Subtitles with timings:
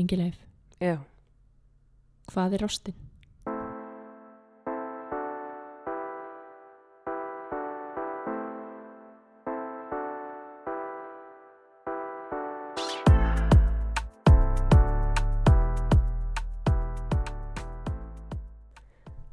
[0.00, 0.38] Ingileif,
[0.80, 0.96] Já,
[2.32, 2.94] hvað er ástin?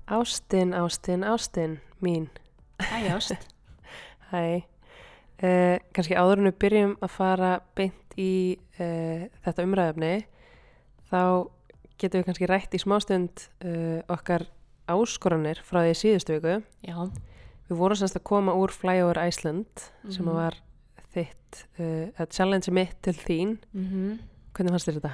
[0.07, 2.27] Ástin, Ástin, Ástin mín.
[2.81, 3.47] Æ, ást.
[4.31, 4.67] Hæ.
[5.39, 10.15] Uh, kannski áður en við byrjum að fara beint í uh, þetta umræðafni
[11.11, 11.21] þá
[11.97, 14.45] getum við kannski rætt í smástund uh, okkar
[14.87, 16.59] áskoranir frá því síðustu viku.
[16.87, 16.97] Já,
[17.67, 19.67] Við vorum semst að koma úr Flyover Iceland
[20.07, 20.33] sem Mhm.
[20.37, 20.55] var
[21.13, 23.57] þitt, uh, challenge mitt til þín.
[23.73, 24.19] mm
[24.53, 25.11] Hvernig fannst þér þetta?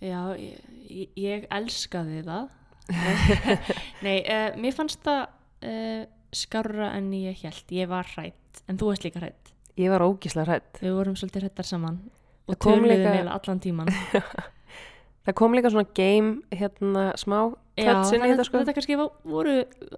[0.00, 2.48] já ég, ég- elskaði það.
[4.02, 5.28] Nei, uh, mér fannst það
[5.62, 7.64] uh, skarra en ég held.
[7.70, 9.52] Ég var hrætt, en þú varst líka hrætt.
[9.78, 10.80] Ég var ógíslega hrætt.
[10.82, 12.00] Við vorum svolítið hrættar saman
[12.48, 13.88] og töluðum líka- allan tíman.
[15.22, 17.38] Það kom líka svona game, hérna, smá
[17.78, 18.58] inn í þetta sko.
[18.62, 19.52] þetta kannski var- voru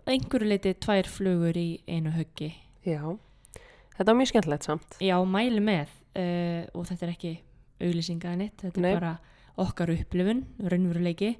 [0.06, 2.52] einhverju leiti tvær flugur í einu höggi.
[2.84, 3.00] Já,
[3.96, 4.98] þetta var mjög skemmtilegt samt.
[5.00, 7.32] Já, mæli með uh, og þetta er ekki
[7.80, 8.90] auglýsingaði neitt, þetta Nei.
[8.92, 9.14] er bara
[9.64, 11.32] okkar upplifun, raunveruleiki.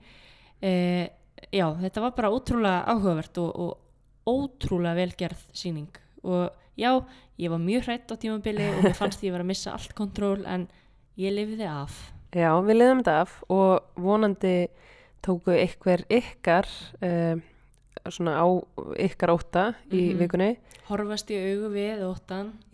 [0.65, 1.07] Uh,
[1.53, 3.81] já, þetta var bara ótrúlega áhugavert og, og
[4.25, 5.91] ótrúlega velgerð síning
[6.25, 6.49] og
[6.81, 7.05] já,
[7.37, 10.47] ég var mjög hrætt á tímabili og mér fannst ég vera að missa allt kontról
[10.49, 10.65] en
[11.21, 12.14] ég lifiði af.
[12.35, 14.55] Já, við liðum þetta af og vonandi
[15.25, 16.67] tóku ykkur ykkar
[17.03, 17.37] uh,
[18.11, 18.47] svona á
[19.01, 20.19] ykkar óta í Mhm.
[20.21, 20.49] vikunni.
[20.85, 22.03] Horfast í augu við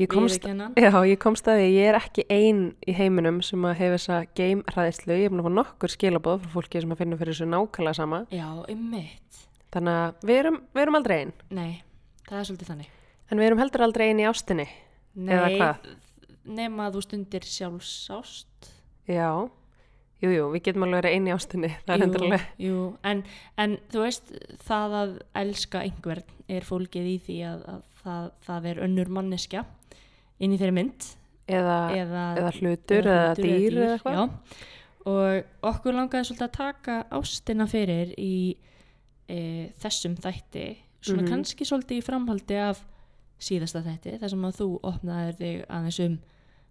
[0.08, 0.72] komst- viðurkennan.
[0.74, 3.98] Já, ég komst að því að ég er ekki ein í heiminum sem að hefur
[3.98, 5.14] þessa game hræðislu.
[5.14, 7.94] Ég er búin að fá nokkur skilabóð frá fólki sem að finna fyrir þessu nákvæmlega
[7.94, 8.26] sama.
[8.32, 9.46] Já, ummitt.
[9.70, 11.32] Þannig að við erum, við erum aldrei ein.
[11.50, 11.82] Nei,
[12.26, 12.86] það er svolítið þannig.
[13.30, 14.66] En við erum heldur aldrei ein í ástinni.
[15.16, 15.76] Eða Nei, hvað?
[16.50, 18.70] nema að þú stundir sjálfsást.
[19.08, 19.48] Já,
[20.20, 21.70] jú, jú, við getum alveg verið ein í ástinni.
[21.86, 22.44] Það er endur alveg.
[22.58, 23.22] Jú, en,
[23.56, 24.34] en þú veist,
[24.66, 29.64] það að elska einhvern er fólkið í því að, að það, það er önnur manneskja
[30.40, 31.08] inn í þeirri mynd.
[31.50, 34.14] Eða, Eða, eða hlutur, eða, hlutur dýr, eða eitthvað.
[34.14, 34.68] Já,
[35.10, 38.32] og okkur langaði svolítið að taka ástina fyrir í
[39.30, 39.38] e,
[39.82, 40.66] þessum þætti,
[41.00, 41.30] svona Mhm.
[41.32, 42.84] kannski svolítið í framhaldi af
[43.40, 46.18] síðasta þætti, þar sem að þú opnaðir þig aðeins um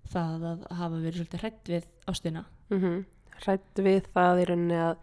[0.09, 2.43] það að hafa verið svolítið hrætt við ástina.
[2.69, 3.05] Mm -hmm.
[3.39, 4.95] Hrætt við það í rauninni að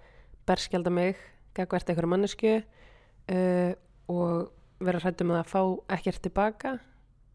[0.47, 1.17] berskjalda mig,
[1.55, 3.72] gagvert einhverju mannesku uh,
[4.09, 5.62] og vera hrætt um að fá
[5.97, 6.78] ekkert tilbaka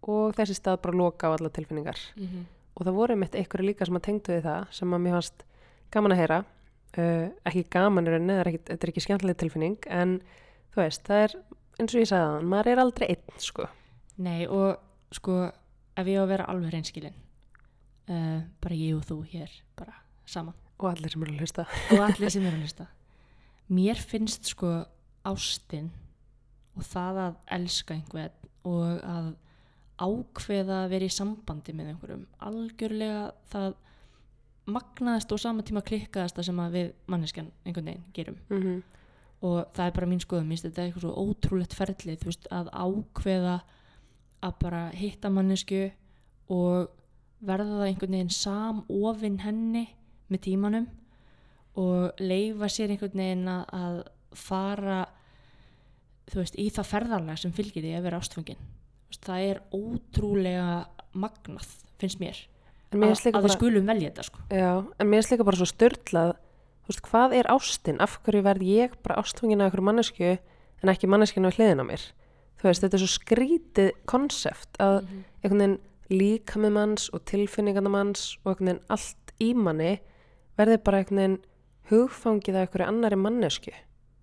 [0.02, 1.98] og þessi stað bara loka á alla tilfinningar.
[2.16, 2.44] Mm -hmm.
[2.76, 5.46] Og það voru mitt einhverju líka sem að tengdu við það sem að mér fannst
[5.92, 6.46] gaman að heyra.
[6.98, 10.22] Uh, ekki gaman í rauninni, þetta er ekki skemmtileg tilfinning en
[10.76, 11.36] þú veist, það er
[11.80, 13.68] eins og ég sagði það, maður er aldrei einn sko.
[14.18, 14.78] Nei og
[15.12, 15.52] sko
[15.96, 17.16] ef ég á að vera alveg reynskilin
[18.12, 19.96] uh, bara ég og þú hér bara
[20.30, 20.58] saman.
[20.82, 21.68] Og allir sem eru að hlusta.
[21.94, 22.88] og allir sem eru að hlusta.
[23.72, 24.74] Mér finnst sko
[25.28, 25.92] ástin
[26.76, 29.32] og það að elska einhvern og að
[30.02, 33.76] ákveða að vera í sambandi með einhverjum algjörlega það
[34.72, 38.42] magnaðist og sama tíma klikkaðasta sem að við manneskjan einhvern veginn gerum.
[38.50, 38.82] Mm
[39.42, 42.48] og það er bara mín skoðum, minnst þetta er eitthvað svo ótrúlegt ferli, þú veist,
[42.54, 43.56] að ákveða
[44.46, 45.82] að bara hitta mannesku
[46.54, 46.92] og
[47.42, 49.86] verða það einhvern veginn samofinn henni
[50.32, 50.88] með tímanum
[51.82, 53.98] og leifa sér einhvern veginn að, að
[54.38, 55.00] fara
[56.36, 58.62] veist, í það ferðarlag sem fylgir því að vera ástfangin
[59.22, 60.68] það er ótrúlega
[61.20, 61.68] magnað,
[62.00, 62.38] finnst mér
[62.96, 65.68] mér að, að við skulum velja þetta sko Já, en mér finnst líka bara svo
[65.70, 66.32] störtlað
[66.88, 68.00] veist, hvað er ástin?
[68.04, 71.86] Af hverju verð ég bara ástfangin af einhverju mannesku en ekki manneskinu á hliðin á
[71.88, 72.04] mér?
[72.62, 75.24] Veist, þetta er svo skrítið konsept að Mhm.
[75.42, 75.80] einhvern veginn
[76.12, 79.94] líkamið manns og tilfinningarna manns og einhvern veginn allt í manni
[80.60, 81.40] verði bara einhvern veginn
[81.92, 83.74] hugfangið af einhverju annari mannesku.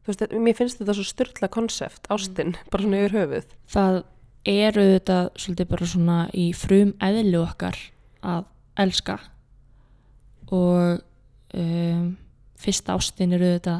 [0.04, 3.50] Þú veist, mér finnst þetta svo störtlað konsept, ástin, bara svona yfir höfuð.
[3.68, 4.00] það
[4.48, 7.76] eru þetta svolítið bara svona í frum eðlu okkar
[8.24, 8.46] að
[8.78, 9.18] elska
[10.54, 11.02] og
[11.58, 12.06] um,
[12.58, 13.76] fyrsta ástin eru þetta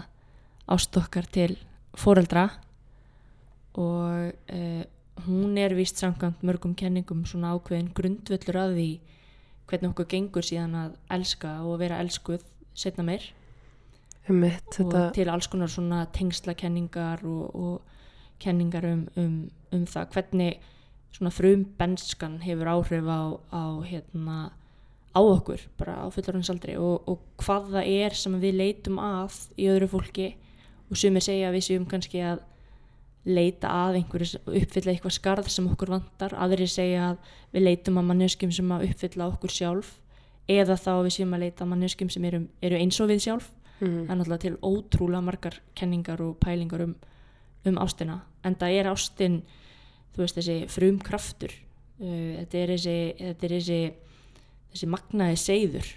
[0.68, 1.54] ást okkar til
[1.96, 2.48] foreldra
[3.78, 4.82] og uh,
[5.26, 8.88] hún er víst samkvæmt mörgum kenningum svona ákveðin grundvöllur að því
[9.68, 12.44] hvernig okkur gengur síðan að elska og vera elskuð
[12.78, 13.26] setna meir.
[14.28, 19.38] Mitt, þetta, og til alls konar svona tengslakenningar og, og kenningar um, um,
[19.72, 20.58] um það hvernig
[21.16, 24.38] svona frumbenskan hefur áhrif á, á hérna
[25.16, 29.70] á okkur, bara á fullorðinsaldri og, og hvað það er sem við leitum að í
[29.72, 30.28] öðru fólki.
[30.88, 32.44] Og sumir segja að við séum kannski að
[33.28, 36.34] leita að einhverju uppfylla eitthvað skarð sem okkur vantar.
[36.34, 39.94] Aðrir segja að við leitum að manneskjum sem að uppfylla okkur sjálf
[40.48, 43.52] eða þá við séum að leita að manneskjum sem eru, eru eins og við sjálf.
[43.78, 44.08] Mhm.
[44.08, 46.96] það er náttúrulega til ótrúlega margar kenningar og pælingar um,
[47.64, 48.22] um ástina.
[48.42, 49.42] En það er ástin
[50.18, 51.52] þú veist þessi frum kraftur
[52.02, 53.80] uh, þetta er þessi, þetta er þessi
[54.72, 55.92] þessi magnaði seiður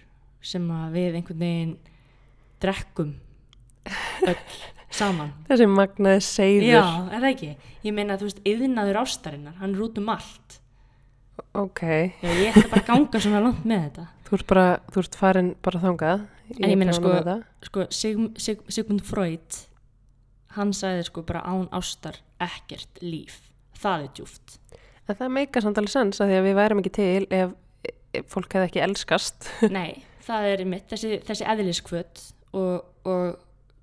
[0.52, 1.74] sem að við einhvern veginn
[2.62, 3.16] drekkum
[4.30, 4.38] öll
[4.96, 6.68] saman Þessi magnaði seiður.
[6.68, 7.52] Já, er það ekki?
[7.88, 10.58] Ég meina þú veist, yðnaður ástarinnar, hann er út um allt
[11.58, 11.82] Ok,
[12.22, 15.16] Já, ég ætla bara að ganga svona langt með þetta þú ert bara, þú ert
[15.20, 16.22] farin bara þangað.
[16.56, 19.58] En ég meina, er sko, sko, Sig, Sig, Sigmund Freud
[20.56, 23.40] hann sagði sko bara án ástar ekkert líf
[23.82, 24.58] það er djúft
[25.10, 27.54] En það meika samt alveg sens að því að við værum ekki til ef,
[28.16, 29.48] ef fólk hefði ekki elskast.
[29.74, 32.22] nei, það er mitt, þessi, þessi eðliskvöt
[32.56, 33.42] og, og,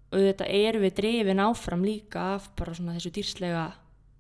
[0.09, 3.67] og þetta eru við drifin áfram líka af bara svona þessu dýrslega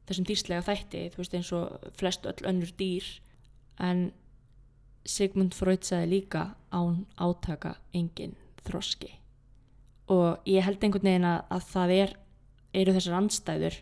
[0.09, 3.07] þessum dýrslega þætti, þú veist eins og flest öll önnur dýr.
[3.85, 4.09] En
[5.09, 8.37] Sigmund Freud sagði líka án átaka engin
[8.67, 9.13] þroski.
[10.09, 12.17] Og ég held einhvern veginn að, að það er
[12.79, 13.79] eru þessar andstæður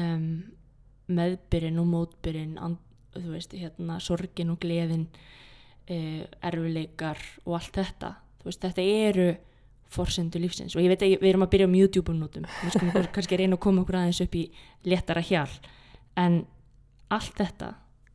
[0.00, 0.26] um,
[1.12, 2.80] meðbyrinn og mótbyrinn and,
[3.14, 8.14] þú veist, hérna, sorgin og gleðin uh, erfileikar og allt þetta.
[8.40, 9.28] Þú veist, þetta eru
[9.92, 10.74] forsendu lífsins.
[10.76, 13.56] Og ég veit að við erum að byrja á YouTube-nótum við skulum okkur- kannski reyna
[13.58, 14.44] að koma okkur aðeins upp í
[14.88, 15.48] léttara hjal.
[16.16, 16.44] En
[17.14, 17.74] allt þetta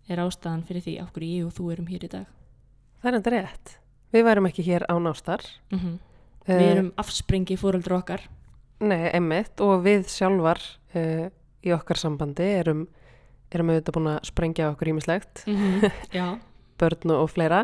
[0.09, 2.25] er ástæðan fyrir því af hverju ég og þú erum hér í dag.
[2.99, 3.73] Það er enda rétt.
[4.11, 5.45] Við værum ekki hér án ástar.
[5.71, 5.97] mm
[6.49, 8.21] Eh, við erum afspringi fóröldra okkar.
[8.81, 9.59] Nei, einmitt.
[9.61, 10.57] Og við sjálfar
[10.97, 11.27] uh,
[11.61, 12.87] í okkar sambandi erum,
[13.53, 15.43] erum auðvitað búin að sprengja okkur ímislegt,
[16.17, 16.39] já,
[16.79, 17.59] börn og, og fleira.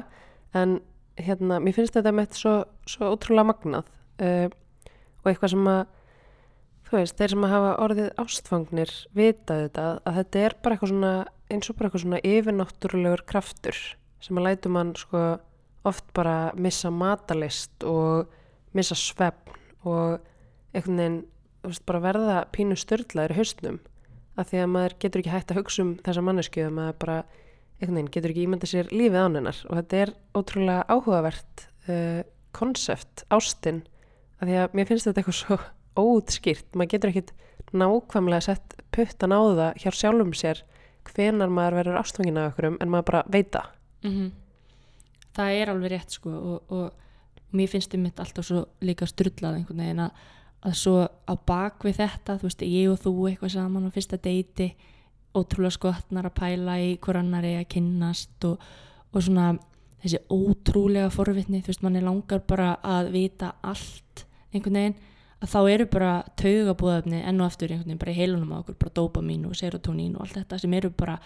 [0.54, 0.76] En
[1.20, 2.56] hérna, mér finnst þetta með svo,
[2.90, 3.92] svo ótrúlega magnað
[4.24, 4.48] uh,
[5.24, 5.84] og eitthvað sem að
[6.86, 10.94] þú veist, þeir sem að hafa orðið ástfangnir vita þetta að þetta er bara eitthvað
[10.94, 11.14] svona
[11.52, 13.80] eins og bara eitthvað svona yfirnáttúrulegur kraftur
[14.24, 15.24] sem að lætu mann sko
[15.86, 18.32] oft bara missa matalist og
[18.76, 20.22] missa svefn og
[20.76, 21.20] einhvern veginn
[21.66, 23.82] veist, verða pínu störlaður í hausnum
[24.36, 27.18] af því að maður getur ekki hægt að hugsa um þessa mannesku að maður bara
[27.80, 29.64] einhvern veginn getur ekki ímyndað sér lífið án hennar.
[29.70, 31.66] Og þetta er ótrúlega áhugavert
[32.56, 33.84] konsept, ástin
[34.40, 35.60] af því að mér finnst þetta eitthvað svo
[36.06, 37.36] óútskýrt, maður getur ekkit
[37.76, 40.64] nákvæmlega sett puttan á það hjá sjálfum sér
[41.12, 43.62] hvenar maður verður ástfangin af okkurum en maður bara veita
[44.06, 44.32] mm
[45.36, 49.60] það er alveg rétt sko og, og mér finnst þið mitt alltaf svo líka strullað
[49.60, 50.26] einhvern veginn að,
[50.68, 54.20] að svo á bak við þetta, þú veist, ég og þú eitthvað saman á fyrsta
[54.22, 54.72] deiti
[55.36, 58.62] ótrúlega skotnar að pæla í hver annar er að kynnast og,
[59.12, 59.54] og svona
[60.04, 64.98] þessi ótrúlega forvitni, þú veist, manni langar bara að vita allt einhvern veginn,
[65.44, 68.78] að þá eru bara taugabúðafni enn og aftur einhvern veginn bara í heilunum á okkur,
[68.82, 71.18] bara dopamin og serotonín og allt þetta sem eru bara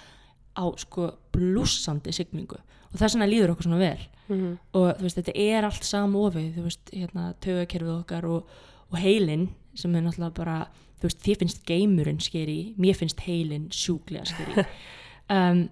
[0.59, 4.01] á sko blúsandi signingu og þess vegna líður okkur svona vel.
[4.29, 8.51] Mm og þú veist, þetta er allt samofið þú veist, hérna, taugakerfið okkar og,
[8.89, 10.57] og heilin sem er náttúrulega bara
[10.99, 14.65] þú veist, þér finnst geimurinn skeri mér finnst heilin sjúklega skeri
[15.35, 15.65] um,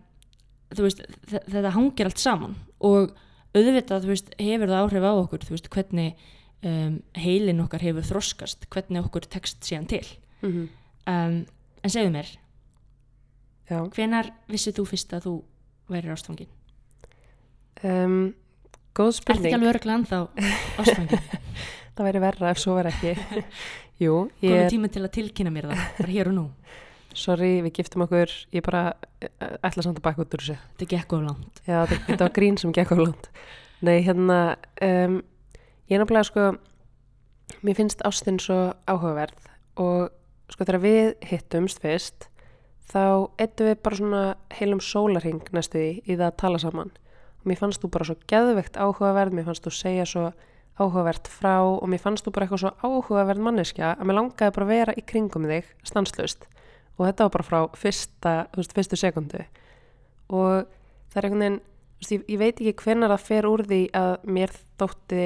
[0.74, 3.14] þú veist þe- þetta hangir allt saman og
[3.58, 6.26] auðvitað, þú veist, hefur það áhrif á okkur þú veist, hvernig
[6.68, 10.06] um, heilin okkar hefur þroskast, hvernig okkur tekst síðan til
[10.42, 10.68] -hmm.
[11.08, 11.46] um,
[11.84, 12.38] en segðu mér,
[13.68, 15.34] Já hvenar vissið þú fyrst að þú
[15.92, 16.48] værir ástfangin?
[17.84, 18.34] um,
[18.98, 20.20] Góð Ertu ekki spurning alveg örglega ennþá
[20.82, 21.20] ástfangin?
[21.98, 23.14] Það væri verra ef svo var ekki
[24.02, 26.46] Jú, ég Komið tíma til að tilkynna mér það, bara hér og nú.
[27.26, 28.84] sorry, við giftum okkur Ég bara
[29.24, 31.62] eh, ætla samt að baka út úr þessu Þetta gekk of langt.
[31.66, 33.30] Já, þetta, var grín sem gekk á land
[33.86, 34.40] Nei, hérna
[34.86, 35.20] um,
[35.88, 36.48] Ég er náttúrulega sko
[37.66, 38.58] Mér finnst ástin svo
[38.90, 39.46] áhugaverð
[39.78, 40.10] og
[40.52, 42.28] sko þegar við hittumst fyrst
[42.88, 44.22] þá eittum við bara svona
[44.58, 48.18] heilum sólarhing næstu í, í það að tala saman og mér fannst þú bara svo
[48.32, 50.26] geðvegt áhugaverð mér fannst þú segja svo
[50.78, 54.68] áhugavert frá og mér fannst þú bara eitthvað svo áhugaverð manneskja að mér langaði bara
[54.68, 56.46] að vera í kringum þig stanslust
[56.98, 59.44] og þetta var bara frá fyrsta, þú veist, fyrstu sekundu.
[60.34, 60.68] Og
[61.12, 63.82] það er einhvern veginn þú veist, ég, ég veit ekki hvenar það fer úr því
[63.98, 65.24] að mér þótti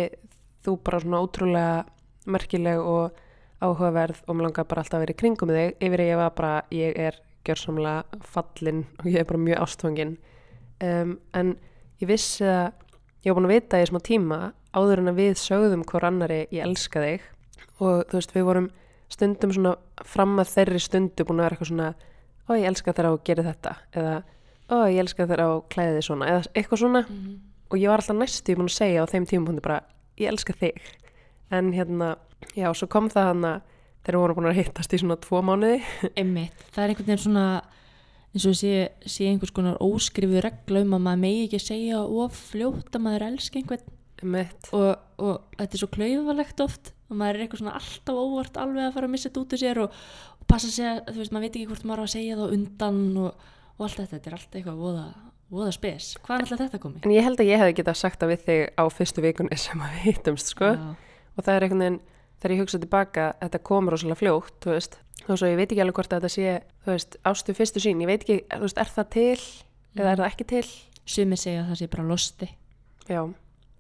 [0.62, 3.20] þú bara svona ótrúlega merkileg og
[3.62, 6.54] áhugaverð og mér langaði bara alltaf að vera í kringum þig yfir ég var bara,
[6.74, 10.16] ég er gjörsamlega fallin og ég er bara mjög ástfangin.
[10.82, 11.56] Um, en
[12.02, 12.72] ég vissi að
[13.22, 14.40] ég var búin að vita í smá tíma
[14.76, 17.28] áður en að við sögðum hvor annari ég elska þig.
[17.82, 18.70] Og þú veist við vorum
[19.12, 19.76] stundum svona
[20.08, 21.90] fram að þeirri stundu búin að vera eitthvað svona
[22.48, 23.74] ó ég elska þeirra og geri þetta.
[23.96, 24.16] Eða
[24.72, 26.30] ó ég elska þeirra og klæði þig svona.
[26.32, 27.04] Eða eitthvað svona.
[27.72, 29.82] Og ég var alltaf næstu búin að segja á þeim tímapunkti bara
[30.20, 30.80] ég elska þig.
[31.52, 32.16] En hérna
[32.56, 33.62] já svo kom það hann að
[34.06, 35.82] þeir voru búin að hittast í svona tvo mánuði.
[36.20, 36.66] Einmitt.
[36.74, 37.48] Það er einhvern veginn svona,
[38.34, 38.76] eins og sé,
[39.06, 43.28] sé einhvers konar óskrifu regla um að maður megi ekki segja of fljótt að maður
[43.32, 43.98] elski einhvern.
[44.78, 48.86] Og, og þetta er svo klaufalegt oft og maður er eitthvað svona alltaf óvart alveg
[48.86, 49.98] að fara að missa þetta út úr sér og,
[50.40, 52.56] og passa sig að, þú veist, maður veit ekki hvort maður á að segja það
[52.56, 55.06] undan og, og allt þetta, þetta er alltaf eitthvað voða,
[55.52, 56.10] voða spes.
[56.24, 57.06] Hvað er alltaf þetta komið?
[57.08, 59.84] En ég held að ég hefði getað sagt það við þig á fyrstu vikunni sem
[59.84, 60.72] að við hittumst, sko.
[60.78, 62.00] Já, Og það er einhvern veginn,
[62.42, 64.98] þegar ég hugsa tilbaka, þetta komur rosalega fljótt, þú veist.
[65.28, 68.02] Og svo ég veit ekki alveg hvort að þetta sé, þú veist, ástu fyrstu sín.
[68.04, 69.38] Ég veit ekki, þú veist, er það til
[70.00, 70.64] eða er það ekki til?
[71.12, 72.50] Sumir segja að það sé bara losti.
[73.08, 73.22] Já.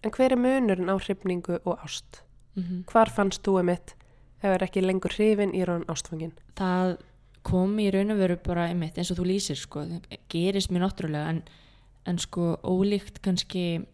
[0.01, 2.23] En hver er munurinn á hrifningu og ást?
[2.55, 3.95] Mm Hvar fannst þú emitt
[4.41, 6.33] ef er ekki lengur hrifin í raun ástfangin?
[6.57, 6.97] Það
[7.43, 10.85] kom í raun og veru bara einmitt eins og þú lýsir sko, það gerist mér
[10.85, 11.41] náttúrulega en,
[12.05, 13.85] en sko ólíkt kannski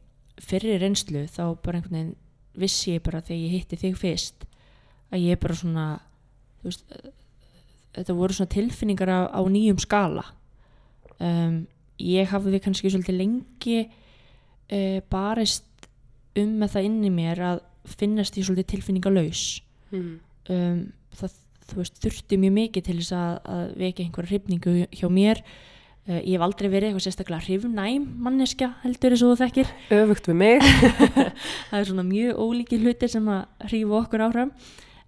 [0.41, 2.15] fyrri reynslu þá bara einhvern veginn
[2.57, 4.47] vissi ég bara þegar ég hitti þig fyrst
[5.13, 5.85] að ég bara svona
[6.65, 6.83] veist,
[7.95, 10.25] þetta voru svona tilfinningar á, á nýjum skala
[11.19, 11.65] um,
[12.01, 15.66] ég hafði kannski svolítið lengi uh, barist
[16.41, 17.63] um með það inni í mér að
[17.97, 19.45] finnast ég svolítið tilfinningalaus
[19.87, 20.17] Mm.
[20.51, 20.79] um,
[21.15, 21.35] það
[21.77, 26.33] veist, þurfti mjög mikið til þess að, að vekja einhverja hrifningu hjá mér uh, ég
[26.33, 30.67] hef aldrei verið eitthvað sérstaklega hrifnæm manneskja heldur eins og þú þekkir Öfugt við mig.
[31.69, 34.51] það er svona mjög ólíki hlutir sem að hrífa okkur áfram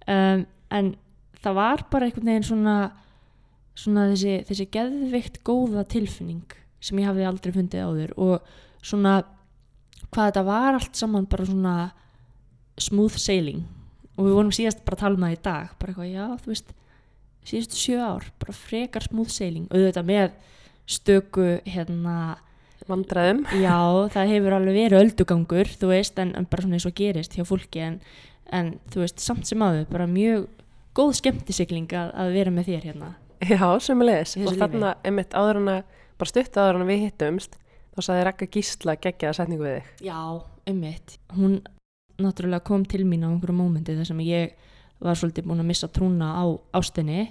[0.08, 0.46] um,
[0.80, 0.94] en
[1.44, 2.78] það var bara einhvern veginn svona,
[3.80, 9.18] svona þessi, þessi geðveikt góða tilfinning sem ég hafði aldrei fundið áður og svona
[10.10, 11.76] hvað þetta var allt saman bara svona
[12.80, 13.64] smooth sailing
[14.18, 16.54] og við vorum síðast bara að tala um það í dag bara eitthvað, já, þú
[16.54, 16.76] veist
[17.50, 20.38] síðustu sjö ár, bara frekar smooth sailing auðvitað með
[20.90, 22.20] stöku hérna
[22.90, 23.44] Vandræðum.
[23.60, 23.78] Já,
[24.14, 27.46] það hefur alveg verið öldugangur, þú veist, en, en bara svona eins og gerist hjá
[27.46, 28.00] fólki, en,
[28.56, 30.48] en þú veist, samt sem áður, bara mjög
[30.98, 33.12] góð skemmtisigling að, að vera með þér hérna.
[33.46, 34.36] Já, sömulegis.
[34.36, 37.60] Í þessu Og þarna, emitt, áður að, bara stutt áður að við hittumst,
[38.00, 40.08] þá saði Raka Gísla geggjaða setningu við þig.
[40.08, 40.20] Já,
[40.72, 41.18] ummitt.
[41.36, 41.60] Hún
[42.20, 44.56] náttúrulega kom til mín á einhverju mómenti þar sem ég
[45.04, 47.30] var svolítið búin að missa trúna á ástinni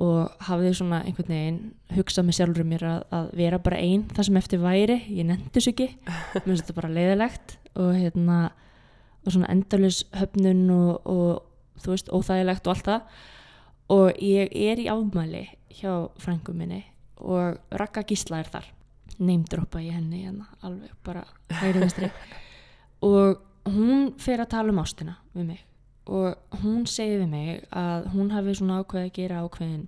[0.00, 1.58] og hafði svona einhvern veginn
[1.94, 5.52] hugsað með sjálfur mér að, að vera bara einn það sem eftir væri, ég nefndi
[5.54, 8.38] þessu ekki mér finnst þetta bara leiðilegt og hérna
[9.20, 13.22] og svona endalus höfnun og, og þú veist, óþægilegt og allt það
[13.92, 15.44] og ég er í afmæli
[15.80, 15.92] hjá
[16.22, 16.82] frængu minni
[17.20, 18.70] og Raka Gísla er þar
[19.20, 21.24] neymdroppa ég henni hérna alveg bara
[21.60, 22.10] hægri vinstri
[23.06, 25.66] og hún fer að tala um ástina við mig.
[26.10, 29.84] Og hún segir við mig að hún hafi svona ákveði að gera ákveðin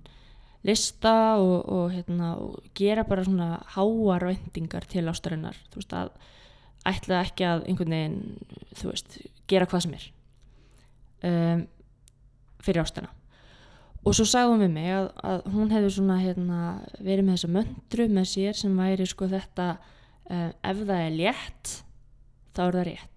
[0.63, 5.57] lista og, og, hérna, og gera bara svona háar vendingar til ástarinnar.
[5.73, 6.13] Þú veist að
[6.87, 8.21] ætla ekki að einhvern veginn
[8.79, 9.17] þú veist,
[9.49, 10.07] gera hvað sem er
[11.29, 11.65] um,
[12.63, 13.11] fyrir ástina
[14.05, 16.59] og svo sagði hún við mig að, að hún hefði svona hérna,
[16.99, 21.73] verið með þessa möndru með sér sem væri sko þetta uh, ef það er létt
[22.53, 23.09] þá er það rétt.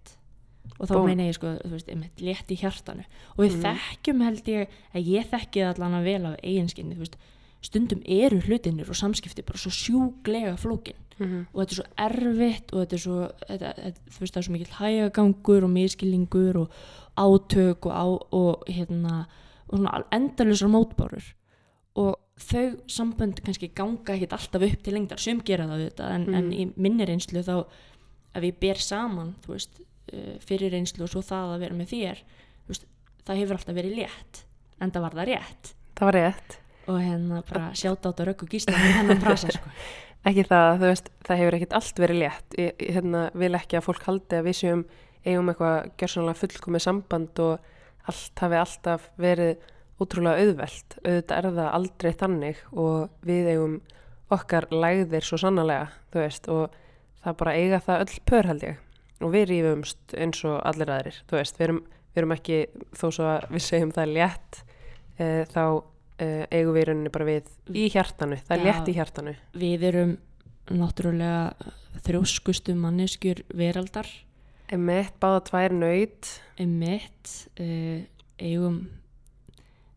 [0.77, 1.07] Og þá Búm.
[1.09, 1.89] meina ég sko, veist,
[2.21, 3.05] létt í hjartanu.
[3.37, 3.63] Og við Mhm.
[3.65, 7.17] þekkjum held ég að ég þekki það allan að vel af eiginskinni, þú veist.
[7.63, 10.95] Stundum eru hlutinir og samskipti bara svo sjúglega flókin.
[11.19, 13.17] Mm og þetta er svo erfitt og þetta er svo
[13.49, 16.71] þetta, þetta, þú veist það er svo mikill hægagangur og miskilningur og
[17.17, 18.05] átök og, á,
[18.37, 19.15] og hérna
[19.67, 21.33] og svona endalusar mótbárur
[21.97, 26.27] og þau sambönd kannski ganga ekkert alltaf upp til lengdar sem gera það auðvitað en,
[26.37, 27.55] en í minni reynslu þá
[28.37, 29.81] ef ég ber saman veist,
[30.13, 32.23] uh, fyrir reynslu og svo það að vera með þér
[32.69, 32.85] veist,
[33.25, 34.43] það hefur alltaf verið létt
[34.81, 36.59] en það var það rétt Það var rétt.
[36.87, 39.71] og hérna bara sjáta á þetta röggu gísla hennan prasa sko.
[40.29, 42.57] Ekki það, þú veist, það hefur ekkert allt verið létt.
[42.59, 44.83] Ég hérna, vil ekki að fólk haldi að við séum
[45.27, 47.71] eigum eitthvað gjörsanlega fullkomið samband og
[48.11, 49.57] allt hafi alltaf verið
[50.01, 50.99] ótrúlega auðvelt.
[51.03, 53.77] Auðvitað er það aldrei þannig og við eigum
[54.37, 56.75] okkar lægðir svo sannarlega, þú veist, og
[57.25, 58.81] það bara eiga það öll pör held ég.
[59.25, 61.83] Og við rífumst eins og allir aðrir, þú veist, við erum,
[62.13, 62.59] við erum ekki,
[62.93, 64.59] þó svo að við segjum það létt,
[65.17, 65.63] e, þá
[66.21, 68.67] e, eigum við rauninni bara við í hjartanu, það er Já.
[68.69, 69.35] létt í hjartanu.
[69.57, 70.15] við erum
[70.67, 71.73] náttúrulega
[72.05, 74.11] þrjóskustu manneskjur veraldar
[74.73, 76.29] Emmett, báða tvær nöyt.
[76.59, 77.31] emitt
[77.61, 78.03] uh,
[78.43, 78.81] eigum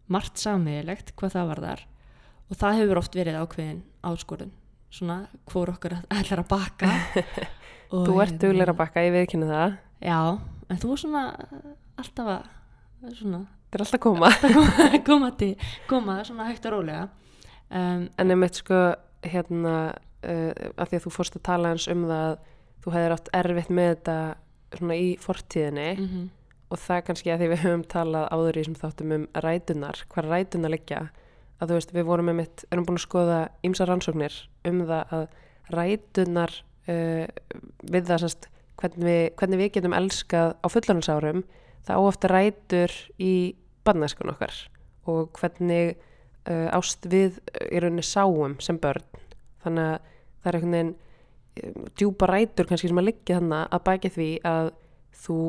[0.09, 1.81] margt samiðilegt hvað það var þar
[2.49, 4.51] og það hefur oft verið ákveðin áskorun
[4.93, 5.17] svona
[5.49, 6.91] hvor okkar ætlar að baka
[7.89, 9.71] Þú ert hérna- dugleira að bakka, ég viðkynna það.
[10.05, 10.17] já,
[10.69, 11.21] en þú er svona
[11.97, 14.29] alltaf að svona, Þetta er alltaf að koma.
[14.59, 15.49] koma, koma, til,
[15.89, 17.07] koma svona hægt og rólega
[17.73, 18.83] um, En Emmett, sko,
[19.25, 19.73] hérna,
[20.21, 22.37] uh, af því að þú fórst að tala eins um það að
[22.85, 24.17] þú hefðir átt erfitt með þetta
[24.77, 26.27] svona í fortíðinni mm
[26.69, 30.27] og það kannski að því við höfum talað áður í sem þáttum um rætunar, hvar
[30.29, 31.01] rætunar liggja,
[31.59, 34.35] að þú veist, við vorum Emmett, erum búin að skoða ýmsa rannsóknir
[34.69, 35.23] um það að
[35.73, 36.53] rætunar
[36.89, 37.25] uh,
[37.89, 38.49] við það sérst
[38.79, 41.41] hvernig við, hvernig við getum elskað á fullanisárum
[41.87, 43.33] það á ofta rætur í
[43.87, 44.55] barnæskun okkar
[45.09, 45.97] og hvernig
[46.45, 49.03] uh, ást við í rauninni sáum sem börn.
[49.65, 50.09] Þannig að
[50.39, 50.97] það er einhvern veginn
[51.97, 54.71] djúpa rætur kannski sem að liggja þannig að bæki því að
[55.23, 55.39] þú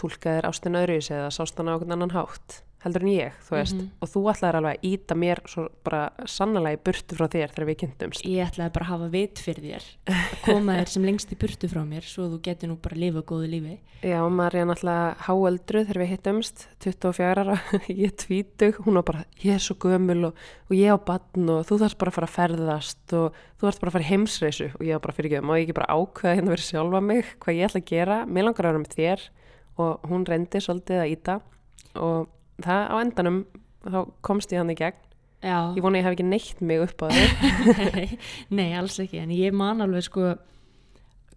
[0.00, 3.76] tólkaðir ástin öðruvis eða sást hann á einhvern annan hátt heldur en ég, þú veist.
[3.76, 3.88] Mhm.
[4.00, 7.68] og þú ætlaðir alveg að íta mér svo bara sannlega í burtu frá þér þegar
[7.68, 8.24] við kynntumst.
[8.24, 11.68] Ég ætlaði bara að hafa vit fyrir þér að koma þér sem lengst í burtu
[11.68, 13.78] frá mér svo þú getur nú bara að lifa góðu lífi.
[14.00, 17.56] Já, Marja náttúrulega háöldru þegar við hittumst, 24 ára,
[18.04, 21.66] ég tvítug, hún var bara, ég er svo gömul og, og ég á badn og
[21.68, 24.70] þú þarfst bara að fara að ferðast og þú þarfst bara að fara í heimsreisu.
[24.78, 27.36] Og ég var bara fyrir ekki, má ég ekki bara ákveða hérna verið sjálfa mig,
[27.44, 29.28] hvað ég ætla að gera, mér langar að vera með þér.
[29.80, 31.40] Og hún reyndi svolítið að íta
[32.00, 33.38] og það á endanum,
[33.86, 34.98] þá komst ég hann í gegn,
[35.40, 37.94] Já, ég vona að ég hef ekki neitt mig upp á þig.
[37.94, 38.18] nei,
[38.58, 40.34] nei, alls ekki en ég man alveg sko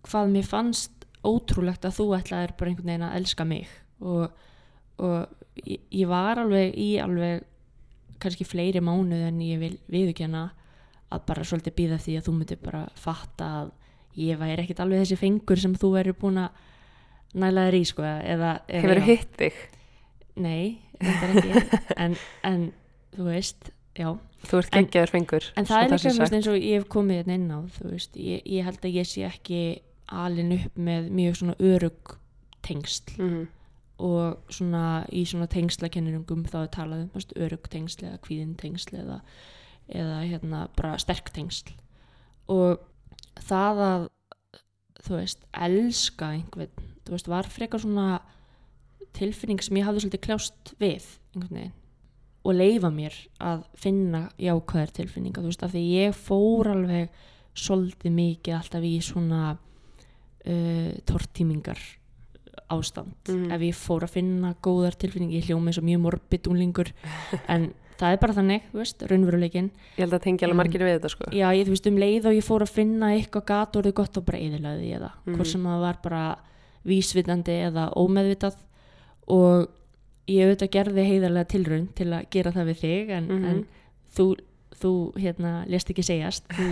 [0.09, 3.69] hvað mér fannst ótrúlegt að þú ætlaðir bara einhvern veginn að elska mig
[4.03, 4.25] og,
[4.99, 7.45] og ég, ég var alveg í alveg
[8.23, 10.43] kannski fleiri mánuð en ég vil viðurkenna
[11.13, 13.71] að bara svolítið býða því að þú myndir bara fatta að
[14.19, 16.59] ég væri ekkit alveg þessi fengur sem þú væri búin að
[17.39, 19.63] næla þér í sko eða, eða Hefur hitt þig?
[20.35, 22.63] Nei, reyndar ekki en, en
[23.15, 24.07] þú veist, já
[24.43, 25.45] Þú ert geggjaður fengur.
[25.55, 26.33] En það er líka sagt.
[26.35, 29.07] eins og ég hef komið hérna inn á þú veist, ég, ég held að ég
[29.07, 29.59] sé ekki
[30.11, 32.15] alin upp með mjög svona örug
[32.65, 33.45] tengsl Mhm.
[34.03, 39.21] og svona í svona tengslakenningum þá er talað um örug tengsl eða kvíðin tengsl eða,
[39.87, 41.71] eða hérna bara sterk tengsl
[42.51, 42.81] og
[43.47, 44.09] það að
[45.03, 48.09] þú veist, elska einhvern, þú veist, var frekar svona
[49.13, 51.05] tilfinning sem ég hafði svolítið kljást við
[52.43, 57.09] og leifa mér að finna jákvæðar tilfinningar, þú veist, af því ég fór alveg
[57.55, 61.79] svolítið mikið alltaf í svona uh, tortímingar
[62.73, 63.51] ástand Mhm.
[63.51, 66.91] ef ég fór að finna góðar tilfinningar, ég hljóma eins og mjög morbid unglingur
[67.47, 70.97] en það er bara þannig, þú veist, raunveruleikin Ég held að tengja alveg margir við
[70.99, 71.29] þetta sko.
[71.31, 74.17] já, ég, þú veist, um leið og ég fór að finna eitthvað gat orðið gott
[74.17, 75.35] og bara eðilaði ég það Mhm.
[75.37, 76.23] hvort sem það var bara
[76.85, 78.55] vísvitandi eða ómeðvitað
[79.27, 79.69] og
[80.27, 83.45] ég auðvitað gerði heiðarlega tilraun til að gera það við þig en, Mhm.
[83.45, 83.65] en
[84.15, 84.27] þú,
[84.83, 86.67] þú hérna, lést ekki segjast þú,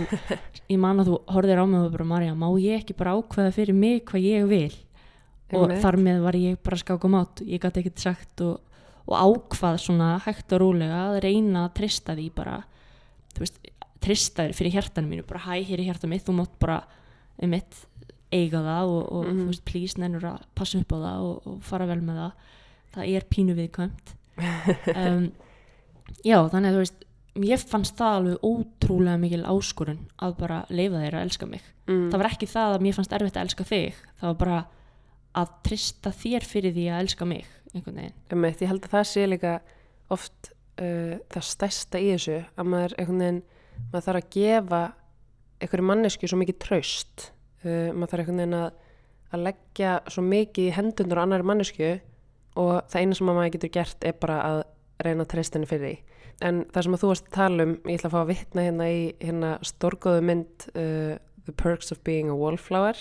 [0.70, 3.52] ég man að þú horfðir á mig og bara Marja, má ég ekki bara ákveða
[3.52, 4.74] fyrir mig hvað ég vil
[5.52, 5.82] og Einmitt.
[5.82, 8.60] þar með var ég bara skák og mát ég gæti ekkert sagt og,
[9.06, 12.62] og ákvað svona hægt og rólega að reyna að trista því bara
[13.34, 13.58] þú veist,
[14.00, 16.82] trista þér fyrir hjartanum mínu bara hæ, hér er hjarta mitt, þú mátt bara
[17.42, 17.86] um mitt
[18.32, 19.38] eiga það og, og Mhm.
[19.42, 22.32] þú veist, please nennur að passa upp á það og, og fara vel með það.
[22.96, 24.14] Það er pínu viðkvæmt.
[24.96, 25.32] Um,
[26.24, 27.04] já, þannig að þú veist
[27.42, 31.62] mér fannst það alveg ótrúlega mikil áskorun að bara leifa þér að elska mig.
[31.88, 32.10] Mm.
[32.12, 33.94] það var ekki það að mér fannst erfitt að elska þig.
[34.20, 34.58] Það var bara
[35.42, 38.16] að trista þér fyrir því að elska mig einhvern veginn.
[38.30, 39.54] Einmitt, ég held að það sé líka
[40.12, 43.42] oft uh, það stærsta í þessu að maður einhvern veginn
[43.92, 44.82] maður þarf að gefa
[45.62, 47.30] einhverju mannesku svo mikið traust
[47.64, 48.70] uh, maður þarf einhvern veginn að,
[49.32, 51.90] að leggja svo mikið í hendunar á annari mannesku
[52.60, 54.62] og það eina sem að maður getur gert er bara að
[55.02, 55.94] reyna henni fyrir því.
[56.42, 58.64] En það sem að þú varst að tala um ég ætla að fá að vitna
[58.66, 61.14] hérna í hérna stórgóðu mynd uh,
[61.46, 62.98] The Perks of Being a Wallflower.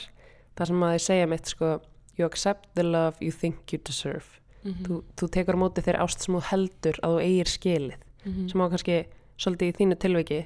[0.57, 1.79] Það sem að þið segja mitt sko
[2.19, 4.39] You accept the love you think you deserve.
[4.61, 8.01] Mm þú, þú tekur á móti þeirri ást sem þú heldur að þú eigir skilið.
[8.23, 8.49] -hmm.
[8.51, 8.97] sem á kannski
[9.37, 10.41] svolítið í þínu tilviki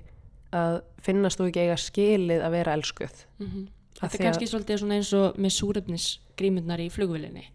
[0.55, 3.15] að finnast þú ekki eiga skilið að vera elskuð.
[3.41, 7.45] Af þetta er að- kannski svolítið svona eins og með súrefnisgrímurnar í flugvilinni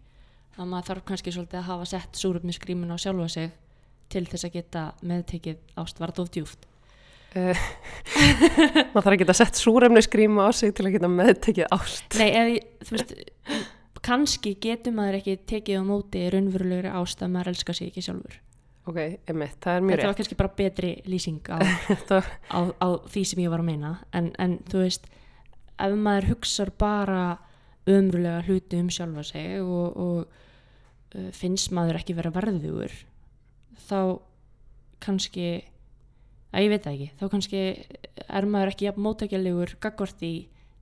[0.57, 3.51] það maður þarf kannski svolítið að hafa sett súrefnisgrímun á sjálfa sig
[4.11, 6.67] til þess að geta meðtekið ást var of djúft
[8.91, 12.17] maður þarf að setja súrefnisgríma á sig til að geta meðtekið ást.
[12.19, 12.27] Nei,
[12.57, 13.13] ég, þú veist
[14.03, 18.35] kannski getur maður ekki tekið á móti raunverulegri ást að maður elskar sig ekki sjálfur.
[18.89, 18.97] Ok,
[19.29, 20.19] emitt, það er mjög þetta var rétt.
[20.19, 21.57] kannski bara betri lýsing á,
[22.57, 23.91] á, á því sem ég var að meina.
[24.17, 25.05] En, en þú veist
[25.85, 27.23] ef maður hugsar bara
[27.89, 30.27] umrulega hluti um sjálfa sig og, og
[31.15, 32.93] uh, finnst maður ekki vera verðugur
[33.87, 34.19] þá
[35.01, 35.47] kannski
[36.51, 37.61] að ég veit það ekki, þá kannski
[38.27, 40.31] er maður ekki jafn móttækjalegur gagvart því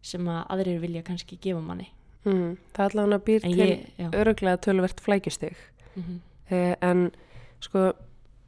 [0.09, 1.89] sem að aðrir vilja kannski gefa manni.
[2.25, 5.57] Mm, það er allavega býr en til öruglega tölvert flækjustig.
[5.95, 6.19] Mm -hmm.
[6.51, 7.11] uh, en
[7.59, 7.93] sko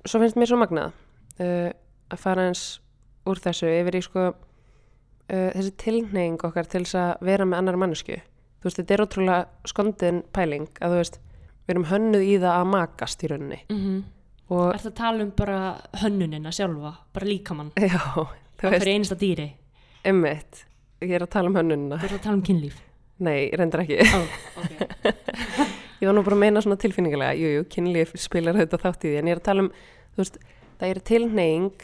[0.06, 0.92] svo finnst mér svo magnað
[1.40, 1.72] uh,
[2.12, 2.82] að fara eins
[3.26, 4.34] úr þessu yfir í sko
[5.30, 8.20] uh, þessi tilneying okkar til þess að vera með annar mannesku
[8.62, 11.22] þú veist, þetta er ótrúlega skondin pæling að þú veist,
[11.66, 13.60] við erum hönnuð í það að makast í rauninni.
[14.52, 15.60] Og Er það að tala um bara
[16.02, 17.72] hönnunina sjálfa, bara líkamann?
[17.82, 18.02] Já,
[18.62, 19.48] þú veist, hverju einasta dýri,
[20.06, 20.66] emmitt
[21.02, 21.98] ég er að tala um hönnunina.
[22.02, 22.78] Þú ert að tala um kynlíf?
[23.22, 23.98] Nei, reyndar ekki.
[24.06, 25.16] oh, okay.
[26.02, 29.10] Ég var nú bara að meina svona tilfinningilega, jú, jú, kynlíf spilar þetta þátt í
[29.12, 29.68] því, en ég er að tala um,
[30.16, 30.40] þú veist,
[30.80, 31.84] það er tilneying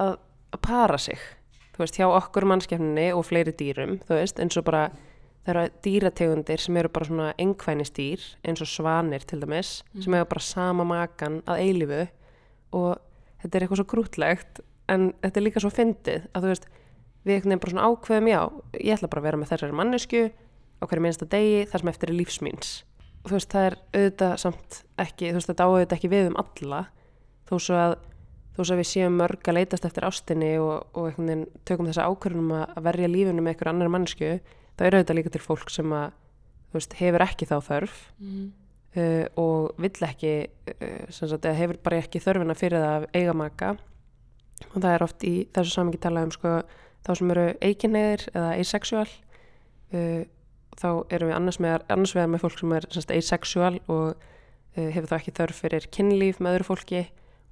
[0.00, 0.14] að,
[0.56, 1.26] að para sig,
[1.76, 4.86] þú veist, hjá okkur mannskefninni og fleiri dýrum, þú veist, eins og bara,
[5.46, 10.32] það eru dýrategundir sem eru bara svona engvænistýr, eins og svanir til dæmis, sem hefur
[10.32, 12.02] bara sama makan að eilifu
[12.76, 12.96] og
[13.44, 16.68] þetta er eitthvað svo grútlegt, en þetta er líka svo fyndið, að þú veist,
[17.26, 18.42] við veginn bara svona ákveðum, já,
[18.80, 20.26] ég ætla bara að vera með þessari mannesku
[20.76, 22.76] á hverju minnsta degi, þar sem eftir er lífsmýns
[23.26, 26.82] þú veist, það er auðvitað samt ekki, þú veist, þetta áauðvitað ekki við um alla
[27.46, 27.96] þó svo að
[28.56, 31.88] þó svo að við séum mörg að leitast eftir ástinni og, og einhvern veginn tökum
[31.90, 34.30] þessa ákvörðunum að, að verja lífinu með einhver annar mannsku
[34.76, 36.06] þá er auðvitað líka til fólk sem að
[36.76, 38.46] veist, hefur ekki þá þörf mm.
[38.96, 43.74] uh, og vill ekki uh, sagt, hefur bara ekki þörfina fyrir það að eiga maka
[44.72, 46.54] og það er oft í þessu samingi talað um sko,
[47.04, 50.22] þá sem eru eiginneðir eða asexual uh,
[50.76, 54.88] þá erum við annars, með, annars vegar með fólk sem er semst, asexual og uh,
[54.96, 57.06] hefur þá ekki þörf fyrir kynlíf með öðru fólki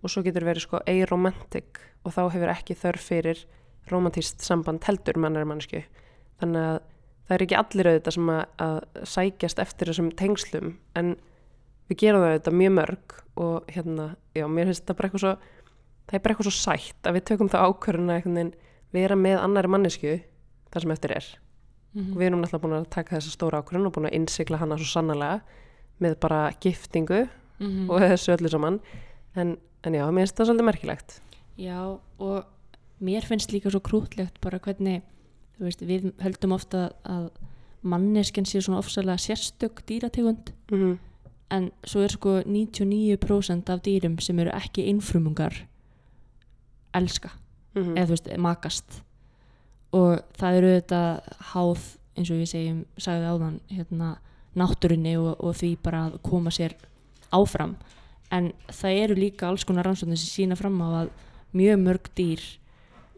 [0.04, 1.80] og svo getur verið sko aromantic.
[2.04, 3.44] Og þá hefur ekki þörf fyrir
[3.90, 5.82] romantíst samband heldur mannar mannsku
[6.40, 6.78] þannig að
[7.24, 8.78] það er ekki allir auðvitað sem að, að
[9.14, 11.14] sækjast eftir þessum tengslum en
[11.90, 15.34] við gerum það auðvitað mjög mörg og hérna, já, mér finnst þetta bara eitthvað svo
[16.04, 18.52] það er bara eitthvað svo sætt að við tökum það ákvörðuna að
[18.94, 20.14] vera með annari mannesku
[20.70, 21.26] þar sem eftir er.
[21.94, 24.58] Mm og við erum náttúrulega búin að taka þessa stóra ákvörðun og búin að innsikla
[24.58, 25.40] hana svo sannlega
[26.02, 27.20] með bara giftingu
[27.58, 27.90] -hmm.
[27.90, 28.80] og þessu öllu saman.
[29.36, 31.20] En, en já, mér finnst það svolítið merkilegt
[31.56, 32.44] Já, og
[33.04, 35.02] mér finnst líka svo krútlegt bara hvernig,
[35.58, 37.28] veist, við höldum ofta að
[37.84, 40.98] manneskinn sé svona ofsalega sérstök dýrategund mm -hmm.
[41.50, 45.66] en svo er sko 99% af dýrum sem eru ekki einfrumungar
[46.94, 47.30] elska,
[47.74, 47.96] Mhm.
[47.96, 49.02] eða þú veist, makast
[49.92, 51.20] og það eru þetta
[51.52, 51.78] háð,
[52.16, 54.18] eins og við segjum sagði áðan, hérna
[54.54, 56.74] náttúrunni og, og því bara að koma sér
[57.32, 57.76] áfram,
[58.34, 61.12] en það eru líka alls konar rannsóknir sem sína fram á að
[61.54, 62.42] mjög mörg dýr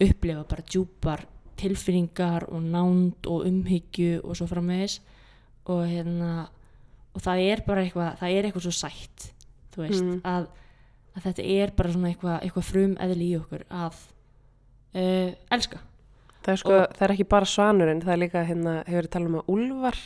[0.04, 1.24] upplifa bara djúpar
[1.56, 4.98] tilfinningar og nánd og umhyggju og svo framvegis.
[5.72, 6.48] Og hérna
[7.16, 9.30] og það er bara eitthvað, það er eitthvað svo sætt
[9.72, 10.20] þú veist, Mm.
[10.24, 10.46] að,
[11.16, 13.96] að þetta er bara svona eitthvað, eitthvað frum eðli í okkur að
[14.96, 15.80] uh, elska.
[16.42, 19.32] Það, er sko, það er ekki bara svanurinn það er líka, hérna, hefur verið talað
[19.32, 19.98] um að úlfar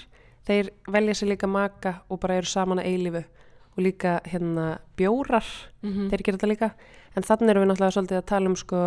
[0.49, 3.25] þeir velja sér líka maka og bara eru saman að eilífu
[3.81, 4.66] og líka hérna
[5.01, 5.45] bjórar
[5.83, 6.71] mm þeir gera þetta líka.
[7.16, 8.81] En þannig erum við náttúrulega svolítið að tala um sko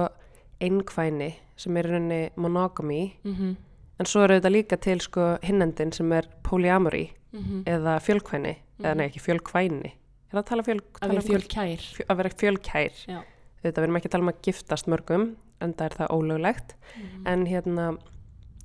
[0.63, 3.13] einkvæni sem er rauninni monogamy.
[3.23, 3.55] -hmm.
[3.99, 8.93] en svo eru þetta líka til sko hinnendin sem er polyamory Mm eða fjölkvæni eða
[8.93, 8.97] Mhm.
[8.97, 9.91] nei ekki fjölkvæni.
[10.31, 11.77] Er það að tala fjöl að tala vera um fjöl- fjölkær.
[11.95, 13.23] fjö- að vera fjölkær.
[13.63, 16.73] Þetta við erum ekki að tala um að giftast mörgum en það er það ólöglegt.
[16.97, 17.97] Mm en hérna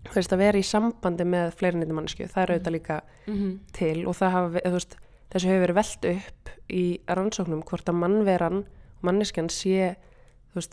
[0.04, 3.58] þú veist að vera í sambandi með fleirinni mannsku það er auðvitað líka -hmm.
[3.72, 4.96] til og það hafa, þú veist,
[5.32, 8.62] þessu hefur verið velt upp í rannsóknum hvort að mannveran
[9.06, 9.94] manneskjan sé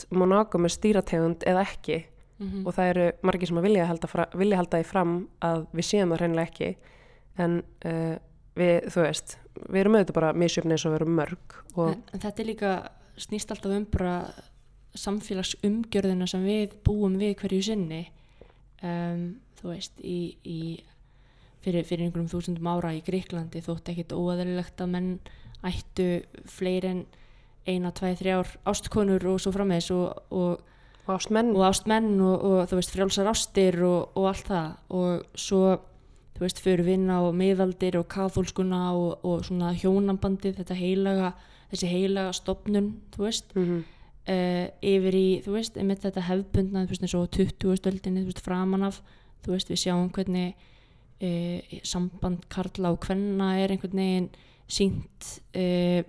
[0.10, 2.06] monogami stýrategund eða ekki.
[2.39, 5.86] Mm og það eru margir sem vilja halda, fra, vilja halda því fram að við
[5.88, 6.70] séum það hreinlega ekki.
[7.38, 8.18] En uh,
[8.56, 9.38] við, þú veist
[9.70, 12.72] við erum auðvitað bara misjöfni eins og við erum mörg en, en þetta er líka
[13.20, 14.15] snýst alltaf um bara
[15.00, 18.02] samfélagsumgjörðina sem við búum við hverju sinni.
[18.84, 20.60] Um, þú veist í, í
[21.65, 25.12] fyrir, fyrir einhverjum þúsundum ára í Gríklandi þótt ekkit óaðalilegt að menn
[25.65, 26.10] ættu
[26.45, 27.04] fleiri en
[27.65, 30.63] eina, tvæ, þrjár ástkonur og svo frammeðis og, og
[31.06, 35.25] og ástmenn og ástmenn og, og þú veist frjálsar ástir og, og allt það og
[35.38, 35.62] svo
[36.36, 41.34] þú veist fyrir vinna og miðaldir og kathólskuna og, og svona hjónambandið þetta heilaga
[41.71, 43.84] þessi heilaga stopnun þú veist mm -hmm.
[44.34, 48.45] uh, yfir í þú veist þetta hefðbundna þú veist eins og 20 stöldinni þú veist
[48.45, 49.01] framan af
[49.45, 50.56] þú veist við sjáum hvernig
[51.21, 54.30] uh, samband karla og kvenna er einhvern veginn
[54.67, 56.04] sínt uh,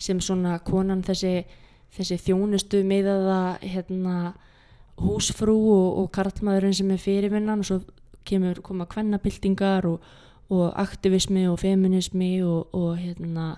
[0.00, 1.44] sem svona konan þessi
[1.96, 4.16] þessi þjónustu miðaða hérna
[5.00, 7.80] húsfrú og, og karlmaðurinn sem er fyrirvinnan og svo
[8.28, 10.00] kemur koma kvennabildingar og,
[10.52, 13.54] og aktivismi og feminismi og, og hérna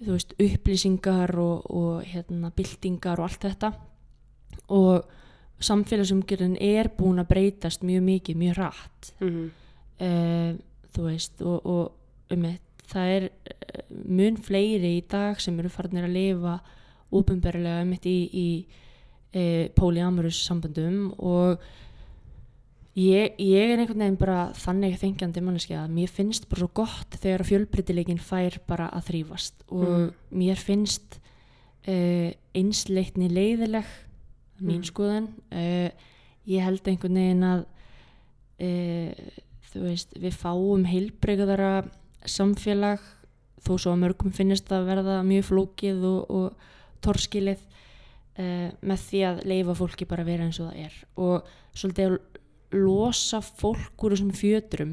[0.00, 3.72] veist upplýsingar og hérna bildingar og allt þetta
[4.72, 5.08] og
[5.60, 9.50] samfélagsumgjörðin er búin að breytast mjög mikið, mjög rætt Mm -hmm.
[10.00, 10.52] Uh,
[10.94, 12.46] þú veist og, og um
[12.90, 16.56] það er eh, mun fleiri í dag sem eru farnir að lifa
[17.10, 18.48] óbumberlega um í, í
[19.34, 21.62] e, polyamorous samböndum og
[22.98, 27.18] ég, ég er einhvern veginn bara þannig þengjandi manneski að mér finnst bara svo gott
[27.22, 30.12] þegar fjölbreytileikin fær bara að þrýfast og Mm.
[30.42, 31.20] mér finnst
[31.86, 33.86] e, einsleitni leiðileg
[34.60, 34.88] mín Mm.
[34.90, 35.90] skoðun e,
[36.46, 37.64] ég held einhvern veginn að
[38.60, 38.70] e,
[39.72, 41.72] þú veist, við fáum heilbreyðara
[42.26, 43.00] samfélag
[43.60, 49.22] þó svo að mörgum finnist að verða mjög flókið og, og torskilið uh, með því
[49.28, 52.18] að leifa fólki bara að vera eins og það er og svolítið að
[52.80, 54.92] losa fólk úr þessum fjötrum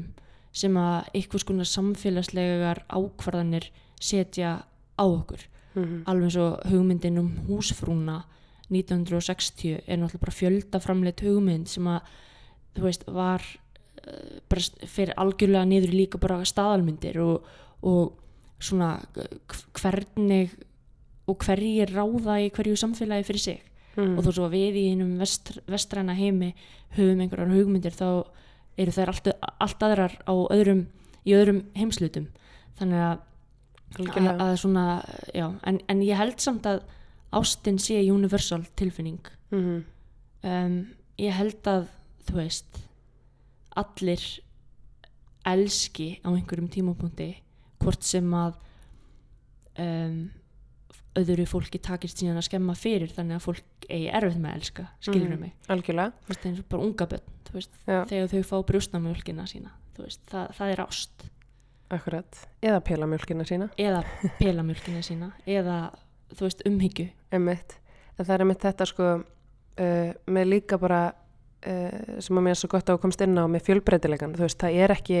[0.58, 4.56] sem að einhvers konar samfélagslegar ákvarðanir setja
[4.98, 5.44] á okkur
[5.78, 6.02] Mhm.
[6.10, 8.24] alveg svo hugmyndin um húsfrúna
[8.72, 12.00] 1960 er náttúrulega bara fjöldaframleitt hugmynd sem að
[12.74, 13.44] þú veist var
[14.48, 17.44] bara st- fyrir algjörlega niður líka bara staðalmyndir og,
[17.82, 18.12] og
[18.60, 20.50] svona hv- hvernig
[21.28, 23.60] og hverjir ráða í hverju samfélagi fyrir sig
[23.98, 24.18] Mhm.
[24.18, 26.54] og þó svo við í einum vest, vestræna heimi
[26.96, 28.26] höfum einhverjar hugmyndir þá
[28.78, 29.28] eru þær allt,
[29.60, 30.84] allt aðrar á öðrum,
[31.26, 32.28] í öðrum heimslutum
[32.78, 33.18] þannig að,
[33.98, 34.84] að, að svona,
[35.34, 36.82] já, en, en ég held samt að
[37.32, 39.18] ástin sé universal tilfinning
[39.50, 39.84] Mhm.
[40.44, 40.86] um,
[41.18, 41.88] ég held að
[42.28, 42.78] þú veist
[43.82, 44.24] allir
[45.48, 47.28] elski á einhverjum tímapunkti
[47.80, 48.56] hvort sem að
[49.78, 50.18] um,
[51.18, 54.84] öðru fólki takist síðan að skemma fyrir þannig að fólk eigi erfið með að elska
[55.02, 55.40] skilur Mhm.
[55.40, 56.12] mig, Algjörlega.
[56.50, 57.34] eins og bara unga börn
[58.08, 61.28] þegar þau fá brjóstamjölkina sína veist, það, það er ást
[61.90, 62.36] Akkurat.
[62.62, 63.70] Eða pélamjölkina sína.
[63.78, 64.02] eða
[64.38, 65.94] pelamjölkina sína eða
[66.36, 67.08] þú veist umhyggju
[68.18, 71.14] það er einmitt þetta sko uh, með líka bara
[71.66, 74.34] uh, sem að mér er svo gott á að komst inn á með fjölbreytilegan.
[74.38, 75.20] Þú veist, það er ekki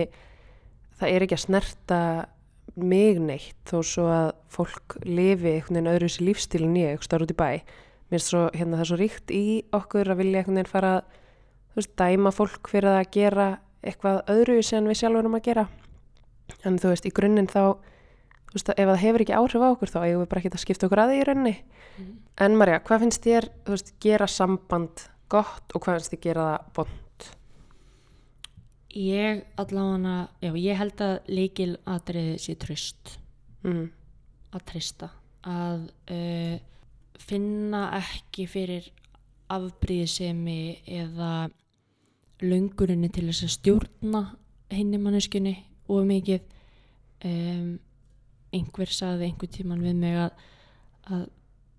[0.98, 2.00] það er ekki að snerta
[2.78, 7.26] mig neitt þó svo að fólk lifi einhvern veginn öðru sér lífstílin ég, einhvern starf
[7.26, 7.50] út í bæ.
[8.08, 9.44] Mér er svo, hérna, það er svo ríkt í
[9.76, 10.92] okkur að vilja einhvern veginn fara
[11.72, 13.48] þú veist, dæma fólk fyrir að gera
[13.86, 15.66] eitthvað öðru sem við sjálfur erum að gera.
[16.66, 17.76] En þú veist, í grunninn þá,
[18.48, 20.64] þú veist, ef það hefur ekki áhrif á okkur þá eigum við bara ekki að
[20.64, 21.54] skipta okkur að því í rauninni.
[22.38, 26.48] En Marja, hvað finnst þér, þú veist, gera samband gott og hvað finnst þér gera
[26.48, 27.28] það bond?
[28.98, 33.18] ég allavega, já ég held að leikil atriði sé tröst
[33.66, 33.88] Mm.
[34.54, 35.08] að trista
[35.42, 36.58] að uh,
[37.18, 38.86] finna ekki fyrir
[39.50, 41.48] afbríðisemi eða
[42.44, 44.22] löngurinni til þess að stjórna
[44.70, 45.56] hinni manneskunni
[45.90, 46.46] og mikið
[47.26, 47.74] um,
[48.54, 50.46] einhver sagði einhver tíman við mig að,
[51.10, 51.26] að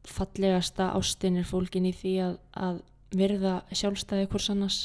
[0.10, 2.82] fallegasta ástin er fólkin í því að, að
[3.16, 4.80] verða sjálfstæði hvers annars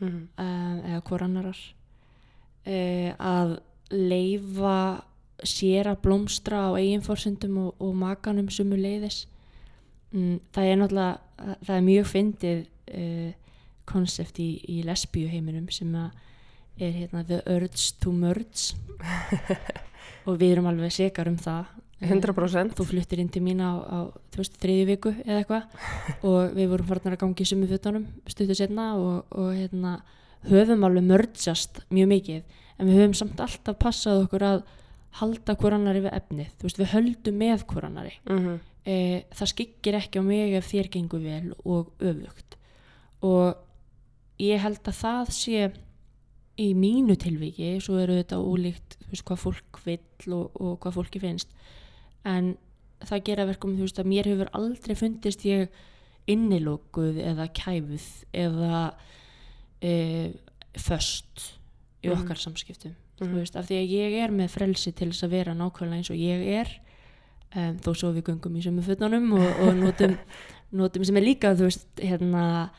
[0.00, 0.28] Mm.
[0.40, 1.58] eða hvor annarar
[2.64, 3.50] uh, að
[3.92, 5.02] leifa
[5.44, 9.26] sér að blómstra á eigin fórsendum og, og makanum sumu leiðis
[10.14, 12.64] mm, það er náttúrulega það er mjög fyndið
[13.90, 18.72] konsept í, í lesbíu heiminum sem er hérna the urge to merge
[20.26, 21.68] og við erum alveg sekar um það.
[21.68, 22.76] Eh, 100%.
[22.78, 23.98] þú fluttir inn til mín á, á
[24.32, 25.76] þú veist, þriðju viku eða eitthvað.
[26.30, 29.98] Og við vorum farnar að gangi í sumu fötunum stuttu setna og, og hérna,
[30.48, 32.58] höfum alveg mörgjast mjög mikið.
[32.80, 34.64] En við höfum samt alltaf passað okkur að
[35.20, 36.50] halda hver annari við efnið.
[36.56, 40.68] Þú veist, við höldum með hver annari Mm e, það skikkir ekki á mig ef
[40.70, 42.56] þér gengur vel og öfugt.
[43.26, 45.70] Og ég held að það sé
[46.60, 51.22] í mínu tilviki svo eru þetta ólíkt veist, hvað fólk vill og, og hvað fólki
[51.22, 51.52] finnst
[52.24, 52.56] en
[53.00, 55.68] það gera verkum þú veist að mér hefur aldrei fundist ég
[56.30, 58.06] innilókuð eða kæfuð
[58.36, 58.82] eða
[59.82, 59.94] e,
[60.76, 61.54] föst
[62.04, 62.20] í Mhm.
[62.22, 63.28] okkar samskiptum Mhm.
[63.32, 66.10] þú veist, af því að ég er með frelsi til þess að vera nákvæmlega eins
[66.10, 66.68] og ég er
[67.56, 70.16] um, þó svo við göngum í sömu fötunum og, og notum,
[70.72, 72.70] notum sem er líka þú veist, hérna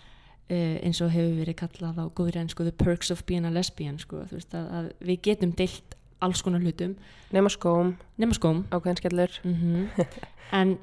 [0.50, 3.98] uh, eins og hefur verið kallað á góðri ennsku the perks of being a lesbian
[4.00, 6.96] sko, þú veist, að, að við getum deilt alls konar hlutum,
[7.32, 9.32] Nema skóm, nema skóm ákveðin skellur.
[9.44, 9.88] mm
[10.60, 10.78] en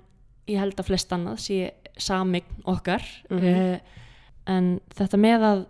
[0.49, 3.45] ég held að flest annað sé samign okkar Mhm.
[3.45, 3.79] uh,
[4.47, 5.67] en þetta með að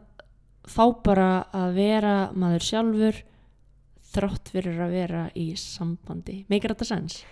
[0.68, 3.22] fá bara að vera maður sjálfur
[4.12, 7.24] þrátt fyrir að vera í sambandi meikir þetta sens?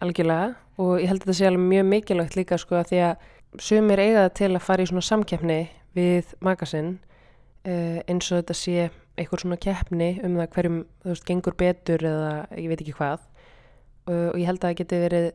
[0.00, 3.28] Algjörlega og ég held að þetta sé alveg mjög mikilvægt líka sko að því að
[3.60, 5.58] sumir eiga það til að fara í svona samkeppni
[5.96, 6.92] við makasinn
[7.66, 8.90] uh, eins og þetta sé
[9.20, 13.20] eitthvað svona keppni um það hverjum þú veist gengur betur eða ég veit ekki hvað
[13.20, 15.28] uh, og ég held að það geti verið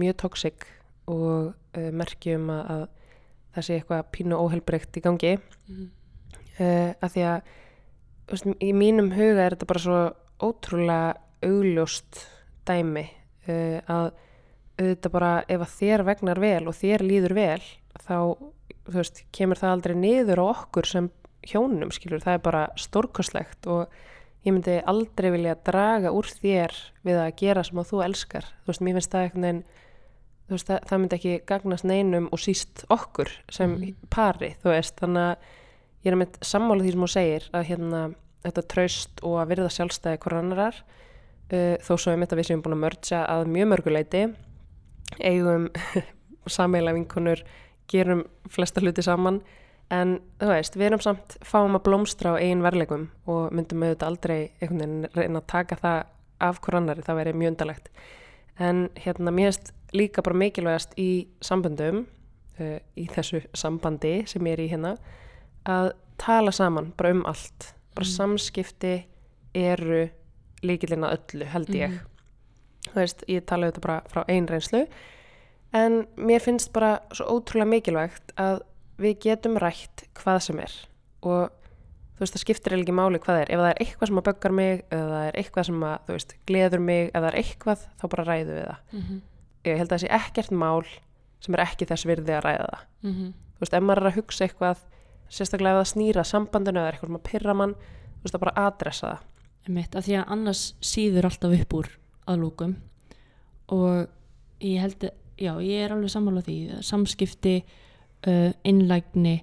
[0.00, 0.66] mjög toxic
[1.10, 2.84] og uh, merkjum að, að
[3.56, 5.38] það sé eitthvað pínu óheilbreykt í gangi
[5.70, 5.84] Mm.
[6.58, 7.50] uh, að því að
[8.32, 9.98] veist, í mínum huga er þetta bara svo
[10.42, 11.12] ótrúlega
[11.46, 12.24] augljóst
[12.66, 13.04] dæmi
[13.46, 14.08] uh, að
[14.80, 17.62] auðvitað bara ef að þér vegnar vel og þér líður vel
[18.00, 18.16] þá
[18.90, 21.10] veist, kemur það aldrei niður á okkur sem
[21.46, 23.88] hjónum skilur, það er bara stórkoslegt og
[24.44, 26.72] ég myndi aldrei vilja draga úr þér
[27.04, 28.44] við að gera sem að þú elskar.
[28.64, 29.62] Þú veist, mér finnst það einhvern veginn
[30.50, 33.94] þú veist, það, það myndi ekki gagnast neinum og síst okkur sem Mhm.
[34.10, 35.36] pari þú veist, þannig að
[36.04, 38.00] ég er með sammála því sem þú segir að hérna
[38.44, 40.74] þetta traust og að virða sjálfstæði hver annarar
[41.52, 44.22] uh, þó svo er mitt að við séum búin að mörgja að mjög mörguleiti
[45.20, 45.68] eigum
[46.46, 47.42] sammeila vinkonur
[47.90, 49.42] gerum flesta hluti saman
[49.90, 54.06] en þú veist, við erum samt fáum að blómstra á eigin verlegum og myndum auðvitað
[54.12, 56.04] aldrei einhvern veginn reyna að taka það
[56.40, 57.88] af hver annari, það væri mjög undalegt
[58.60, 61.08] en hérna mér erst líka bara mikilvægast í
[61.42, 62.04] samböndum
[62.60, 64.94] uh, í þessu sambandi sem ég er í hérna
[65.66, 68.14] að tala saman bara um allt bara Mm.
[68.16, 68.94] samskipti
[69.54, 70.08] eru
[70.62, 72.00] líkilinn að öllu held ég Mhm.
[72.86, 74.86] þú veist, ég tala auðvitað bara frá einn reynslu
[75.72, 78.60] en mér finnst bara svo ótrúlega mikilvægt að
[79.00, 80.74] við getum rætt hvað sem er.
[81.26, 81.48] Og
[82.16, 83.50] þú veist, það skiptir ekki máli hvað það er.
[83.54, 86.16] Ef það er eitthvað sem að böggar mig eða það er eitthvað sem að, þú
[86.16, 88.80] veist, gleður mig ef það er eitthvað, þá bara ræðu við það.
[88.92, 89.20] Mhm.
[89.60, 90.86] ég held að það sé ekkert mál
[91.40, 92.84] sem er ekki þess virði að ræða það.
[93.02, 93.32] Mhm.
[93.56, 94.78] þú veist, ef maður er að hugsa eitthvað
[95.30, 98.66] sérstaklega ef það snýra sambandinu eða eitthvað sem að pyrra mann þú veist, að bara
[98.66, 99.26] adressa það.
[99.68, 101.88] Einmitt, af því að annars síður alltaf upp úr
[102.26, 102.76] að lókum
[103.68, 104.08] og
[104.60, 105.10] ég held
[105.40, 105.84] já, ég
[108.26, 109.36] uh, innlægni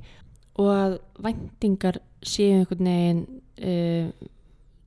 [0.57, 3.23] og að væntingar séu einhvern veginn
[3.61, 4.27] uh,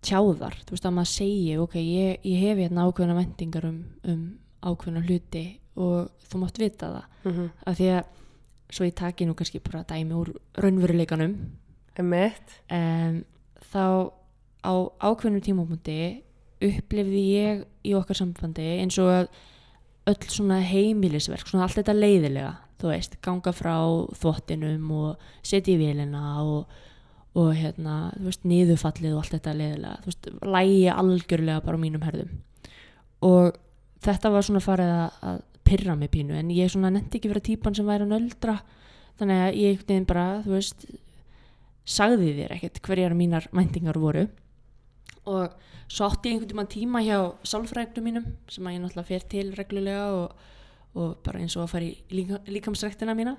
[0.05, 4.23] tjáðar, þú veist að maður segi ok, ég, ég hef hérna ákveðna væntingar um, um
[4.65, 5.45] ákveðna hluti
[5.81, 7.05] og þú mátt vita það.
[7.25, 7.51] Mm -hmm.
[7.67, 8.05] af því að
[8.71, 11.37] svo ég taki nú kannski bara dæmi úr raunveruleikanum.
[12.71, 13.25] Um,
[13.73, 14.11] þá
[14.65, 16.23] á ákveðnum tímapunkti
[16.61, 19.29] upplifði ég í okkar sambandi eins og að
[20.07, 23.75] öll svona heimilisverk, svona allt þetta leiðilega þú veist, ganga frá
[24.21, 26.71] þvottinum og setja í vélina og,
[27.39, 31.85] og hérna, þú veist, niðurfallið og allt þetta leiðilega, þú veist, lægi algjörlega bara á
[31.85, 32.35] mínum herðum.
[33.27, 33.55] Og
[34.05, 35.41] þetta var svona farið að,
[35.71, 38.57] pyrra mig pínu, en ég svona nefndi ekki vera típan sem væri að nöldra
[39.21, 40.87] þannig að ég einhvern veginn bara, þú veist
[41.91, 44.25] sagði þér ekkert hverjar mínar væntingar voru.
[45.31, 45.53] Og
[45.91, 50.07] svo átti ég einhvern tíma hjá sálfræknum mínum sem að ég náttúrulega fer til reglulega
[50.17, 50.49] og,
[50.99, 53.37] og bara eins og að fara í líka, líkamsræktina mína.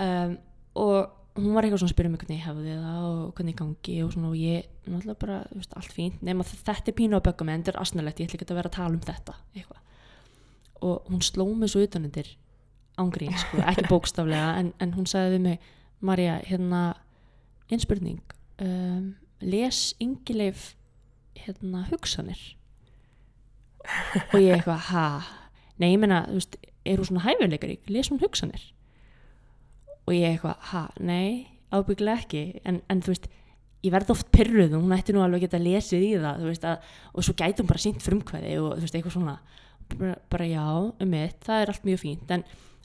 [0.00, 0.36] Um,
[0.78, 0.98] og
[1.36, 3.96] hún var eitthvað svona að spyrja mig hvernig ég hefði það og hvernig ég gangi
[4.04, 7.46] og svona og ég náttúrulega bara, þú veist, allt fínt nema þetta er pínu bögga
[7.48, 9.80] mig en þetta er asnalegt, ég ætla ekki að vera að tala um þetta eitthvað.
[10.82, 12.32] Og hún sló mig svo utanundir
[13.00, 15.70] ángrín, sko, ekki bókstaflega en, en hún sagði við mig
[16.02, 16.82] Marja, hérna
[17.70, 20.72] einn spurning um, les Ingileif
[21.38, 22.40] hérna hugsanir?
[24.32, 25.06] Og ég eitthvað, ha
[25.80, 28.64] nei, ég meina, þú veist, er hún svona hæfileikari les hún hugsanir?
[30.06, 33.30] Og ég eitthvað, ha, nei ábygglega ekki, en, en þú veist
[33.82, 36.66] ég verð oft pyrruð og hún ætti nú alveg að geta lesið í það, veist,
[36.68, 39.38] að, og svo gæti hún bara sínt frumkvæði og þú veist, eitthvað svona.
[39.92, 40.66] Bara, bara já,
[41.02, 42.30] um mitt, það er allt mjög fínt.
[42.32, 42.44] En,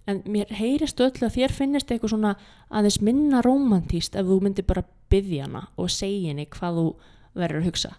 [0.09, 2.33] en mér heyrist öllu að þér finnist eitthvað svona
[2.67, 6.87] aðeins minna romantíst ef þú myndir bara byggja hana og segja henni hvað þú
[7.37, 7.93] verður að hugsa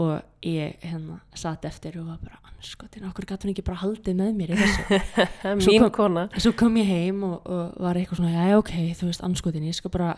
[0.00, 4.16] og ég hérna satt eftir og var bara anskotin, okkur gæti hún ekki bara haldið
[4.16, 5.00] með mér í þessu?
[5.66, 9.24] Svo kom- svo kom ég heim og, og var eitthvað svona já ok, þú veist
[9.26, 10.14] anskotin, ég skal bara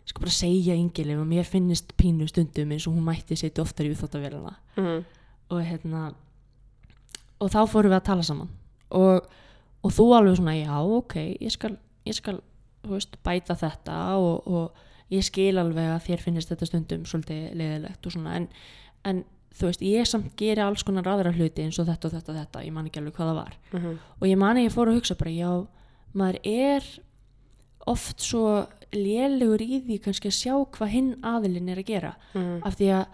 [0.00, 3.62] ég skal bara segja yngileg og mér finnist pínu stundum eins og hún mætti setja
[3.62, 5.00] oftar í úþóttavélina mm.
[5.54, 6.10] og hérna
[7.40, 8.50] og þá fórum við að tala saman.
[8.96, 9.26] Og,
[9.80, 11.76] og þú alveg svona já ok, ég skal,
[12.08, 12.40] ég skal
[12.90, 18.06] veist, bæta þetta og, og ég skil alveg að þér finnist þetta stundum svolítið leðilegt
[18.06, 18.48] og svona en,
[19.04, 22.32] en þú veist, ég samt geri alls konar aðra hluti eins og þetta og þetta
[22.32, 24.72] og þetta ég man ekki alveg hvað það var Mm og ég man að ég
[24.74, 25.66] fór að hugsa bara já,
[26.14, 26.84] maður er
[27.86, 32.60] oft svo lélegur í því kannski að sjá hvað hinn aðilinn er að gera Mm.
[32.66, 33.06] af því að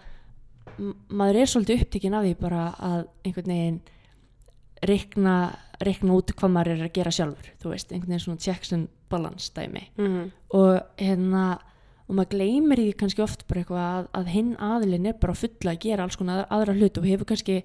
[1.09, 3.79] maður er svolítið upptekinn af því bara að einhvern veginn
[4.87, 5.35] reikna,
[5.81, 8.87] reikna út hvað maður er að gera sjálfur þú veist, einhvern veginn svona checks and
[9.09, 10.31] balance dæmi Mm.
[10.53, 11.59] og hérna
[12.07, 15.73] og maður gleymir því kannski oft bara eitthvað að, að hinn aðilinn er bara fulla
[15.73, 17.57] að gera alls konar aðra, hlut og hefur kannski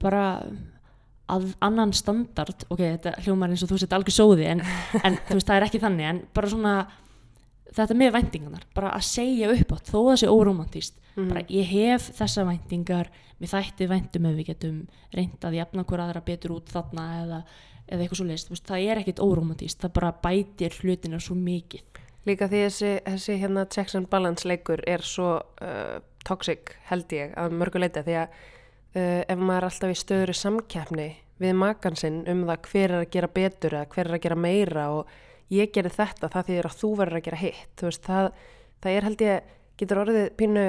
[0.00, 0.24] bara
[1.30, 2.64] að annan standard.
[2.70, 4.62] Ok, þetta hljómar eins og þú sett algjör sóði en,
[5.06, 6.74] en þú veist, það er ekki þannig en bara svona
[7.70, 11.26] þetta með væntingarnar, bara að segja upp átt þó það sé óromantíst Mm.
[11.26, 13.08] bara ég hef þessa væntingar
[13.40, 14.76] mér þætti væntum ef við getum
[15.10, 17.40] reynd að jafna hver aðra betur út þarna eða,
[17.90, 21.82] eða eitthvað svo leist, það er ekkit óromantíst það bara bætir hlutina svo mikið
[22.30, 27.32] Líka því þessi, þessi hérna checks and balance leikur er svo uh, toxic held ég
[27.40, 31.08] að mörgu leita því að uh, ef maður er alltaf í stöður samkeppni
[31.40, 34.38] við makan sinn um það hver er að gera betur eða hver er að gera
[34.44, 35.14] meira og
[35.50, 38.28] ég gerir þetta það þýðir að þú verður að gera hitt veist, það,
[38.84, 40.66] það er held ég getur orðið pínu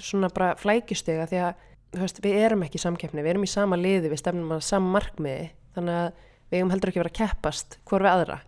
[0.00, 1.68] svona bara flækjustega því að
[2.00, 4.96] veist, við erum ekki í samkeppni, við erum í sama liði við stefnum að sama
[4.96, 8.40] markmiði þannig að við eigum heldur ekki vera að keppast hvort við aðra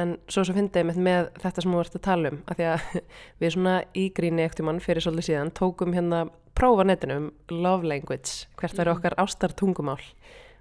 [0.00, 2.66] en svo svo fyndið með, með þetta sem þú ert að tala um af því
[2.72, 2.84] að
[3.44, 6.22] við svona í gríni ekkert mann fyrir svolítið síðan tókum hérna
[6.58, 8.96] prófa netinu um love language hvert væri Mhm.
[8.98, 10.02] okkar ástar tungumál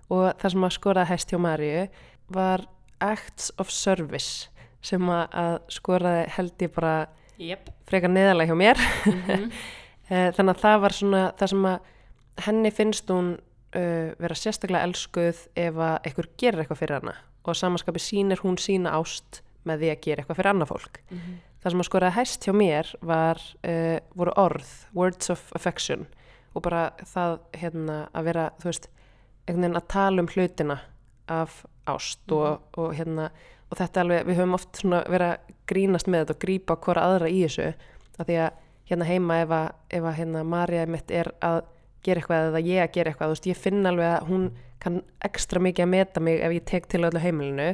[0.09, 1.87] og það sem að skoraði hæst hjá Maríu
[2.29, 2.65] var
[3.01, 4.47] acts of service
[4.81, 6.93] sem að, að skoraði held ég bara
[7.39, 7.69] Jep.
[7.87, 9.51] frekar neðalega hjá mér Mhm.
[10.09, 11.79] Eh, þannig að það var svona það sem að
[12.47, 13.27] henni finnst hún
[13.77, 17.13] uh, vera sérstaklega elskuð ef að einhver gerir eitthvað fyrir hana
[17.49, 21.33] og samanskapi sýnir hún sína ást með því að gera eitthvað fyrir annað fólk Mhm.
[21.63, 26.07] það sem að skoraði hæst hjá mér var uh, voru orð, words of affection
[26.55, 28.87] og bara það hérna að vera, veist
[29.49, 30.79] að tala um hlutina
[31.27, 33.29] af ást og, og hérna
[33.69, 37.29] og þetta alveg, við höfum oft verið að grínast með þetta og grípa hvora aðra
[37.29, 37.67] í þessu
[38.19, 38.51] af því að
[38.89, 39.67] hérna heima ef að,
[39.99, 41.59] ef að hérna Marja mitt er að
[42.03, 44.47] gera eitthvað eða ég að gera eitthvað, þú veist, ég finn alveg að hún
[44.83, 47.73] kann ekstra mikið að meta mig ef ég tek til öllu heimilinu.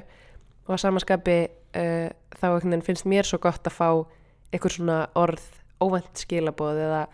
[0.65, 3.89] Og að samanskapi uh, þá einhvern veginn finnst mér svo gott að fá
[4.53, 5.45] einhver svona orð
[5.83, 7.05] óvænt skilaboð eða,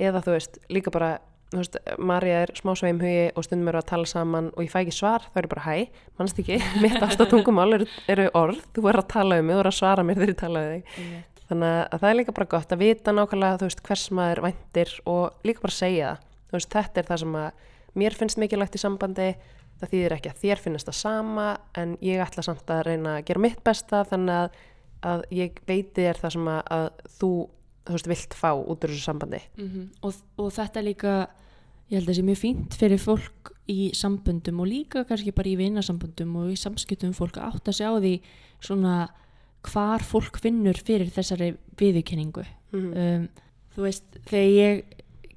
[0.00, 1.16] eða þú veist, líka bara
[1.52, 1.78] þú veist,
[2.10, 4.96] Marja er smá sveim hugi og stundum eru að tala saman og ég fæ ekki
[4.98, 9.00] svar þá er ég bara hæ, mannst ekki, mitt ástatungumál eru, eru orð, þú er
[9.00, 10.94] að tala um mig þú er að svara mér þegar ég tala um þig.
[10.98, 11.42] Einmitt.
[11.48, 14.94] þannig að það er líka bara gott að vita nákvæmlega þú veist hvers maður væntir
[15.08, 16.24] og líka bara segja það.
[16.48, 17.66] Þú veist þetta er það sem að
[17.98, 19.28] mér finnst mikilvægt í sambandi
[19.78, 21.46] það þýðir ekki að þér finnst það sama
[21.78, 24.58] en ég ætla samt að reyna að gera mitt besta þannig að,
[25.12, 26.88] að ég veiti þér það sem að, að
[27.18, 27.30] þú
[27.88, 29.84] þú veist vilt fá út úr þessu sambandi Mhm.
[30.04, 31.12] og, og þetta er líka
[31.88, 35.48] ég held að það sé mjög fínt fyrir fólk í samböndum og líka kannski bara
[35.48, 38.14] í vinasamböndum og í samskiptum fólk að átta sig á því
[38.60, 38.94] svona
[39.68, 42.92] hvar fólk finnur fyrir þessari viðurkenningu mm.
[42.92, 43.28] um,
[43.74, 44.84] þú veist, þegar ég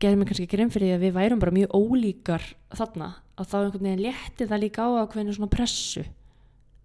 [0.01, 3.55] gerði mig kannski grein fyrir því að við værum bara mjög ólíkar þarna að þá
[3.59, 6.03] einhvern veginn létti það líka á ákveðinu svona pressu.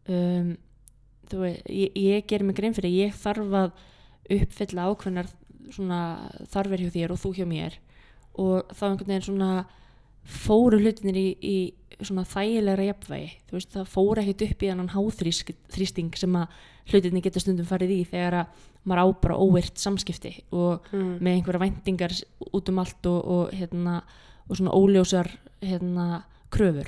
[0.06, 0.52] Um,
[1.30, 3.82] þú veist, ég, ég gerði mig grein fyrir að ég þarf að
[4.36, 5.32] uppfylla ákveðnar
[5.74, 6.00] svona
[6.52, 7.80] þarfir hjá þér og þú hjá mér.
[8.36, 9.50] Og þá einhvern veginn svona
[10.26, 13.28] fóru hlutinir í, í svona þægilegra jafnvægi.
[13.48, 16.56] Þú veist, það fóru ekkert upp í annan háþrýsting sem að
[16.90, 21.18] hlutinir geta stundum farið í þegar að maður á bara óvirt samskipti og Mm.
[21.20, 22.24] með einhverja væntingar s-
[22.54, 24.02] út um allt og, og, hérna,
[24.48, 25.30] og svona óljósar
[25.62, 26.86] hérna, kröfur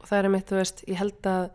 [0.00, 1.50] og það er mitt, þú veist, ég held að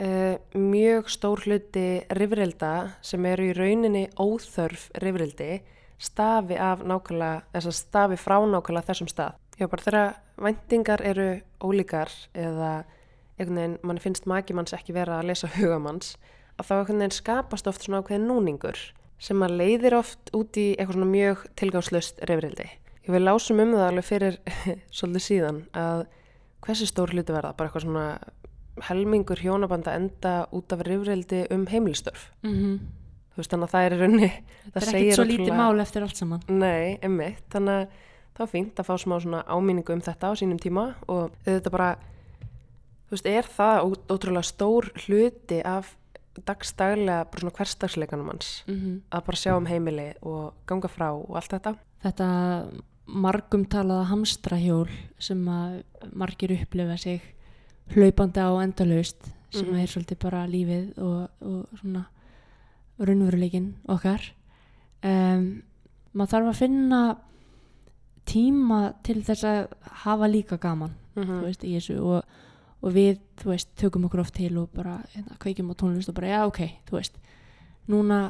[0.00, 5.60] uh, mjög stór hluti rifrilda sem eru í rauninni óþörf rifrildi
[6.00, 9.34] stafi af nákvæmlega, þess að stafi frá nákvæmlega þessum stað.
[9.60, 12.84] Já, bara þegar væntingar eru ólíkar eða
[13.38, 16.16] einhvern veginn, mann finnst maki manns ekki vera að lesa hugamanns,
[16.58, 18.80] að þá einhvern veginn skapast oft svona ákveðin núningur
[19.20, 22.68] sem að leiðir oft út í eitthvað svona mjög tilgangslöst rifrildi.
[23.04, 24.38] Ég vil lásum um það alveg fyrir
[24.96, 26.06] svolítið síðan að
[26.64, 28.06] hversu stór hluti verða, bara eitthvað svona
[28.88, 32.30] helmingur hjónabanda enda út af rifrildi um heimilistörf.
[32.42, 32.78] mm -hmm.
[33.30, 35.56] Þú veist, þannig að það er í rauninni, það það er segir ekkert svo lítið
[35.56, 37.86] mál eftir allt saman Nei, emmitt, þannig að
[38.34, 41.70] það var fínt að fá smá svona áminningu um þetta á sínum tíma og þetta
[41.70, 41.96] bara,
[43.06, 45.96] þú veist, er það ótrúlega stór hluti af
[46.46, 51.36] dagstaglega, bara svona hverstagsleikanum hans, mm að bara sjá um heimili og ganga frá og
[51.36, 51.74] allt þetta.
[52.04, 52.28] þetta
[53.06, 55.82] margum talaða hamstrahjól sem að
[56.14, 57.20] margir upplifa sig
[57.94, 59.80] hlaupandi á endalaust sem Mhm.
[59.82, 62.06] er svolítið bara lífið og, og svona
[63.00, 64.20] raunveruleikin okkar
[65.02, 65.62] um,
[66.14, 67.16] maður þarf að finna
[68.26, 69.68] tíma til þess að
[70.04, 71.64] hafa líka gaman Mm þú veist,
[72.00, 72.22] og,
[72.80, 76.16] og við, þú veist, tökum okkur oft til og bara hérna, kveikjum á tónlist og
[76.16, 77.20] bara, já, ok, þú veist
[77.90, 78.20] núna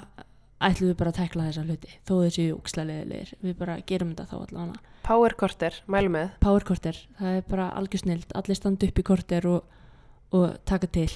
[0.60, 4.36] ætlum við bara að tekla þessa hluti þó þessi úkslæðilegir, við bara gerum þetta þá
[4.40, 4.94] allavega.
[5.06, 6.36] Power Corter, mælu með.
[6.44, 9.80] powerkorter, það er bara algjör snilt allir standa upp í korter og,
[10.36, 11.08] og taka til.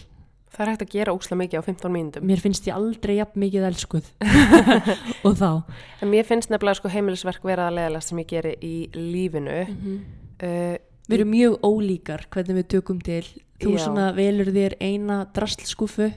[0.55, 2.27] Það er hægt að gera óksla mikið á 15 mínútum.
[2.31, 4.11] mér finnst ég aldrei jafn mikið elskuð.
[5.27, 5.49] Og þá.
[6.01, 9.65] En mér finnst nefnilega sko heimilisverk vera að leðalast sem ég geri í lífinu.
[10.39, 10.77] Uh,
[11.09, 13.25] við erum mjög ólíkar hvernig við tökum til
[13.63, 13.83] þú Já.
[13.87, 16.09] svona velur þér eina drastlskúfu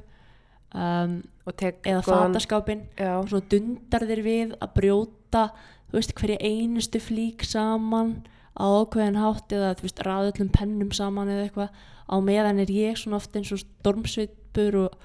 [0.74, 5.44] um, eða fataskápin og svo dundar þér við að brjóta
[5.88, 8.18] þú veist hverja einustu flík saman
[8.58, 12.72] á ákveðin hátt eða þú veist raða öllum pennum saman eða eitthvað á meðan er
[12.74, 14.98] ég svona oft eins og stormsvipur og,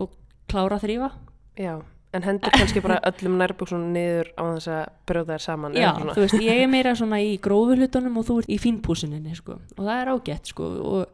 [0.00, 0.14] og
[0.50, 1.12] klára þrýfa
[1.58, 1.82] já.
[2.12, 5.74] En hendur kannski bara öllum nærbúksunum niður á þess að brjóða þær saman.
[5.78, 9.36] já, þú veist, ég er meira svona í grófu hlutunum og þú ert í fínpúsininni
[9.38, 9.58] sko.
[9.78, 11.06] og það er ágætt sko og,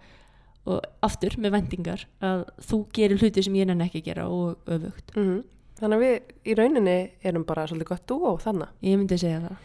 [0.66, 5.12] og aftur með vendingar að þú gerir hluti sem ég nenni ekki gera og öfugt,
[5.16, 5.44] Mhm.
[5.76, 8.68] Þannig að við í rauninni erum bara svolítið gott dúó þannig.
[8.82, 9.56] ég myndi segja það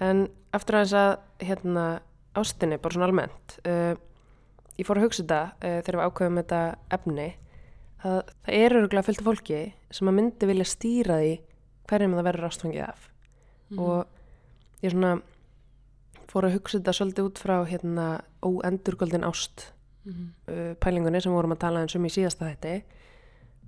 [0.00, 2.00] En aftur að þess að hérna,
[2.34, 3.94] ástinni, bara svona almennt, uh,
[4.78, 7.28] ég fór að hugsa þetta uh, þegar við ákveðum þetta efni,
[8.02, 9.60] að það er öruglega fullt af fólki
[9.90, 11.32] sem að myndi vilja stýra því
[11.90, 13.06] hverjum það verður ástfangið af
[13.70, 13.78] Mhm.
[13.78, 14.06] og
[14.82, 15.22] ég svona
[16.30, 19.72] fór að hugsa þetta svolítið út frá hérna óendurgöldin ást
[20.06, 20.26] Mhm.
[20.48, 22.82] uh, pælingunni sem vorum að tala eins um í síðasta þetta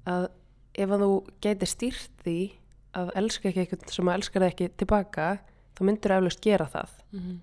[0.06, 0.28] að
[0.74, 2.52] ef að þú gæti stýrt því
[2.94, 5.38] að elska ekki eitthvað sem að elskar það ekki tilbaka
[5.76, 7.40] þá myndir eflaust gera það Mhm.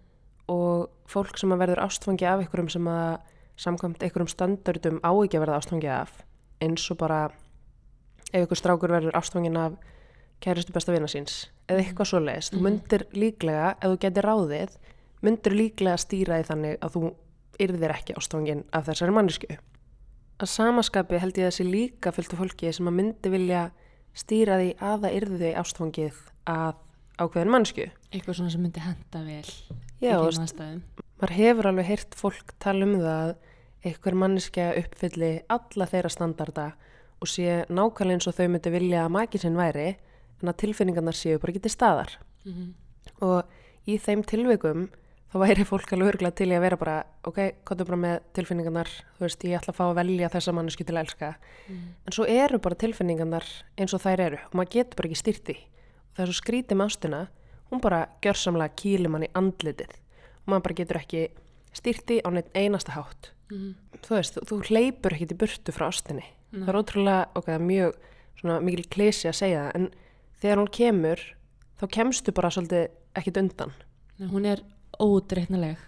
[0.49, 3.19] og fólk sem að verður ástfangi af einhverjum sem að
[3.57, 6.23] samkvæmt einhverjum standardum á ekki að verða ástfangi af
[6.61, 7.31] eins og bara
[8.33, 9.77] ef einhver strákur verður ástfangin af
[10.43, 12.63] kæristu besta vina síns eða eitthvað svo leiðist, þú Mhm.
[12.69, 14.77] myndir líklega ef þú getur ráðið,
[15.21, 17.13] myndir líklega stýra því þannig að þú
[17.59, 19.57] yrðir ekki ástfangin af þessari mannesku
[20.39, 23.71] að samaskapi held ég þessi líka fylgtu fólki sem að myndi vilja
[24.15, 26.15] stýra því að það yrði þau ástfangið
[26.47, 26.75] að
[27.19, 29.51] ákveðin mannesku eitthvað svona sem myndi henda vel
[29.99, 30.81] Já, þú
[31.19, 33.35] maður hefur alveg heyrt fólk tala um það að
[33.83, 36.73] einhver manneskja uppfylli alla þeirra standarda
[37.21, 39.87] og sé nákvæmlega eins og þau myndi vilja að maki sinn væri
[40.41, 42.73] en að tilfinningarnar séu bara til staðar Mhm.
[43.21, 43.43] og
[43.87, 44.89] í þeim tilvikum
[45.33, 47.37] þá væri fólk alveg örgulega til í að vera bara ok,
[47.81, 50.95] er bara með tilfinningarnar þú veist, ég ætla að fá að velja þessa mannesku til
[50.95, 51.35] að elska
[51.69, 51.89] Mhm.
[52.07, 53.43] en svo eru bara tilfinningarnar
[53.77, 56.41] eins og þær eru og maður getur bara ekki stýrt því og það er svo
[56.41, 57.27] skrítið með ástina
[57.71, 61.27] hún bara gjörsamlega kýlir mann í andlitið og maður bara getur ekki
[61.73, 63.75] stýrt því á neitt einasta hátt Mhm.
[64.01, 66.63] þú veist, þú, þú hleypur ekki til burtu frá ástinni Nei.
[66.63, 67.99] það er ótrúlega, ok, það er mjög
[68.39, 69.87] svona mikil klesi að segja það en
[70.39, 71.23] þegar hún kemur
[71.79, 72.85] þá kemstu bara svolítið
[73.19, 73.73] ekkit undan.
[74.19, 74.63] Nei, hún er
[74.99, 75.79] ódreitnaleg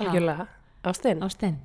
[0.00, 0.48] algjörlega,
[0.88, 1.60] ástin á stein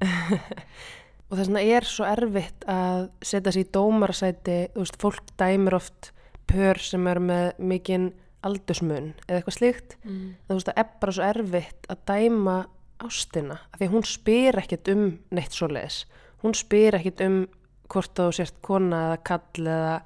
[1.28, 5.78] og þess vegna er svo erfitt að setja sér í dómarasæti þú veist, fólk dæmir
[5.80, 6.12] oft
[6.48, 8.12] pör sem er með mikinn
[8.46, 9.98] aldursmun eða eitthvað slíkt.
[10.06, 10.36] Mm.
[10.48, 12.58] þú veist, það er bara svo erfitt að dæma
[13.04, 15.04] ástina, af því hún spyr ekkit um
[15.36, 16.06] neitt svoleiðis.
[16.42, 17.38] Hún spyr ekkit um
[17.92, 19.98] hvort þú sért kona eða kall eða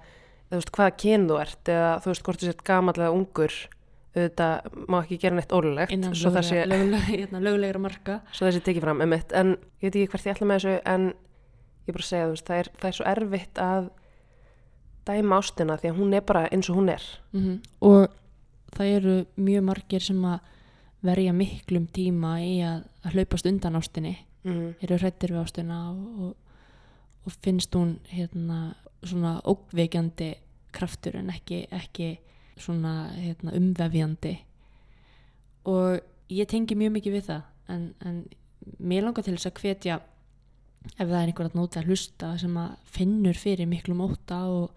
[0.52, 3.58] eða, veist, hvaða kyn þú ert eða þú veist, hvort þú sért gamall eða ungur
[4.12, 6.16] auðvitað má ekki gera neitt ólulegt innan
[6.68, 8.20] löglega, hérna, löglegra marka.
[8.36, 11.06] svo þessi tekið fram emitt, en ég veit ekki hvert ég ætla með þessu en
[11.88, 13.92] ég bara segja þú veist, það er, það er svo erfitt að
[15.08, 17.06] dæma ástina því að hún er bara eins og hún er.
[17.32, 18.18] Mm og
[18.72, 20.40] það eru mjög margir sem að
[21.02, 24.18] verja miklum tíma í að, að hlaupast undan ástinni.
[24.44, 24.74] Mm.
[24.82, 26.36] eru hrættir við ástina og, og,
[27.26, 30.34] og finnst hún hérna svona ókveikjandi
[30.72, 32.14] kraftur en ekki, ekki
[32.62, 34.36] svona hérna, umvefjandi.
[35.70, 36.00] Og
[36.32, 38.22] ég tengi mjög mikið við það en, en
[38.80, 40.00] mér langar til þess að hvetja
[40.98, 44.72] ef það er einhver að nóta að hlusta sem að finnur fyrir miklum óta og,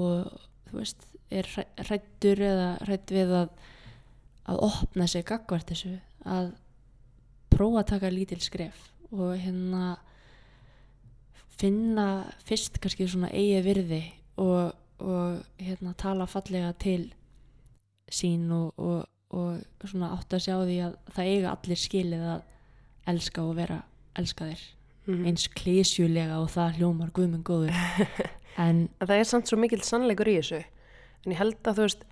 [0.00, 0.30] og
[0.68, 1.48] þú veist er
[1.82, 3.50] hrættur eða hrætt við að
[4.46, 5.96] að opna sig gagvart þessu
[6.26, 6.52] að
[7.50, 8.78] prófa að taka lítil skref
[9.10, 9.96] og hérna
[11.60, 12.06] finna
[12.46, 14.02] fyrst kannski svona eigi virði
[14.42, 17.08] og, og hérna tala fallega til
[18.12, 22.42] sín og, og, og svona átt að sjá því að það eiga allir skilið að
[23.12, 23.82] elska og vera
[24.16, 24.62] elskaðir.
[25.06, 25.22] Mm.
[25.28, 27.76] eins klísjulega og það hljómar guðmund góður.
[28.56, 30.62] En En það er samt svo mikill sannleikur í þessu.
[31.22, 32.04] En ég held að þú veist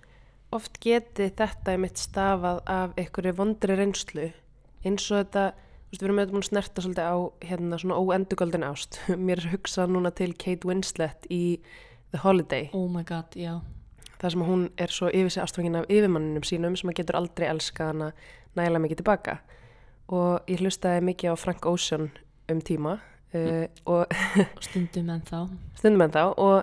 [0.53, 4.27] oft geti þetta í mitt stafað af einhverju vondri reynslu.
[4.85, 5.45] Eins og þetta,
[5.95, 7.15] þú veist, við erum auðvitað búin að snerta svolítið á
[7.45, 8.99] hérna svona óendugöldin ást.
[9.27, 11.59] Mér er hugsað núna til Kate Winslet í
[12.11, 12.69] The Holiday.
[12.73, 13.61] Oh my god, já.
[14.19, 17.47] Þar sem hún er svo yfir sig ástfangin af yfirmanninum sínum sem að getur aldrei
[17.47, 18.09] elskað hana
[18.55, 19.37] nægilega mikið tilbaka.
[20.11, 22.09] Og ég hlustaði mikið á Frank Ocean
[22.51, 22.97] um tíma
[23.33, 25.39] uh, og og stundum en þá.
[25.79, 26.59] Stundum en þá og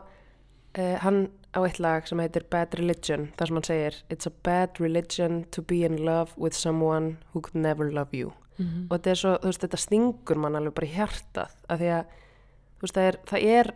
[0.76, 4.32] uh, hann á eitt lag sem heitir Bad Religion þar sem hann segir It's a
[4.44, 8.96] bad religion to be in love with someone who could never love you mm og
[8.96, 12.04] þetta er svo, þú veist, þetta stingur mann alveg bara í hjartað af því að
[12.76, 13.72] þú veist, það er, það er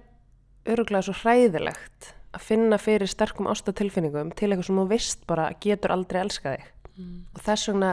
[0.66, 5.95] öruglega svo hræðilegt að finna fyrir sterkum ástatilfinningum til eitthvað sem þú veist bara getur
[5.95, 6.72] aldrei elskað þig.
[6.97, 7.27] Mm.
[7.35, 7.91] og þess vegna,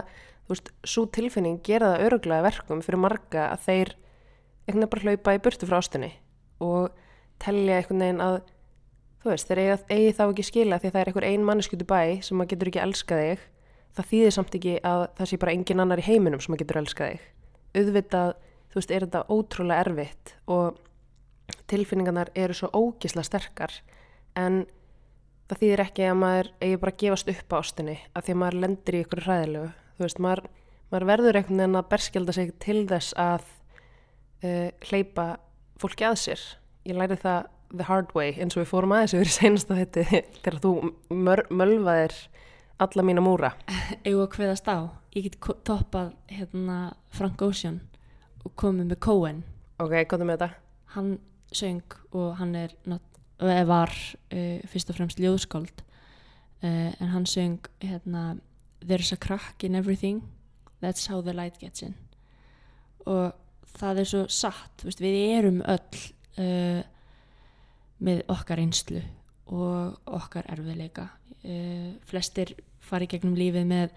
[0.47, 3.93] þú veist, svo tilfinning gera það öruglega verkum fyrir marga að þeir
[4.67, 6.11] veginn bara hlaupa í burtu frá ástinni
[6.63, 6.93] og
[7.43, 8.37] telja einhvern veginn að
[9.23, 11.87] þú veist, þeir eigi, eigi þá ekki skila því að það er einhver ein manneskutu
[11.87, 13.43] bæ sem að getur ekki elskað þig
[13.97, 16.81] það þýðir samt ekki að það sé bara engin annar í heiminum sem að getur
[16.81, 17.27] elskað þig.
[17.73, 18.31] Auðvitað,
[18.69, 20.79] þú veist, er þetta ótrúlega erfitt og
[21.69, 23.75] tilfinningarnar eru svo ógisla sterkar
[24.39, 24.63] en
[25.49, 28.41] það þýðir ekki að maður eigi bara að gefast upp á ástinni að því að
[28.41, 29.71] maður lendir í ykkur hræðilegu.
[29.93, 30.43] Þú veist, maður,
[30.89, 33.49] maður verður einhvern veginn að berskjelda sig til þess að
[34.43, 35.27] uh, hleypa
[35.81, 36.45] fólki að sér.
[36.87, 40.03] Ég læri það the hard way eins og við fórum aðeins yfir í seinasta þetta
[40.43, 40.73] þegar þú
[41.09, 42.17] mör, mölvaðir
[42.81, 43.53] alla mína múra.
[44.05, 44.89] Eigum að hveðast á?
[45.13, 47.81] Ég get toppað hérna Frank Ocean
[48.43, 49.43] og komið með Cohen
[49.81, 50.49] ok, komðu með þetta.
[50.95, 51.11] Hann
[51.53, 52.73] söng og hann er
[53.43, 55.83] eða var uh, fyrst og fremst ljóðskáld.
[56.63, 58.37] Uh, en hann söng hérna
[58.83, 60.21] There's a crack in everything
[60.83, 61.95] That's how the light gets in.
[63.07, 63.31] Og
[63.79, 66.01] það er svo satt veist, við erum öll
[66.43, 66.81] uh,
[68.03, 68.99] með okkar einslu
[69.53, 71.07] og okkar erfiðleika.
[71.43, 73.95] Uh, flestir fari gegnum lífið með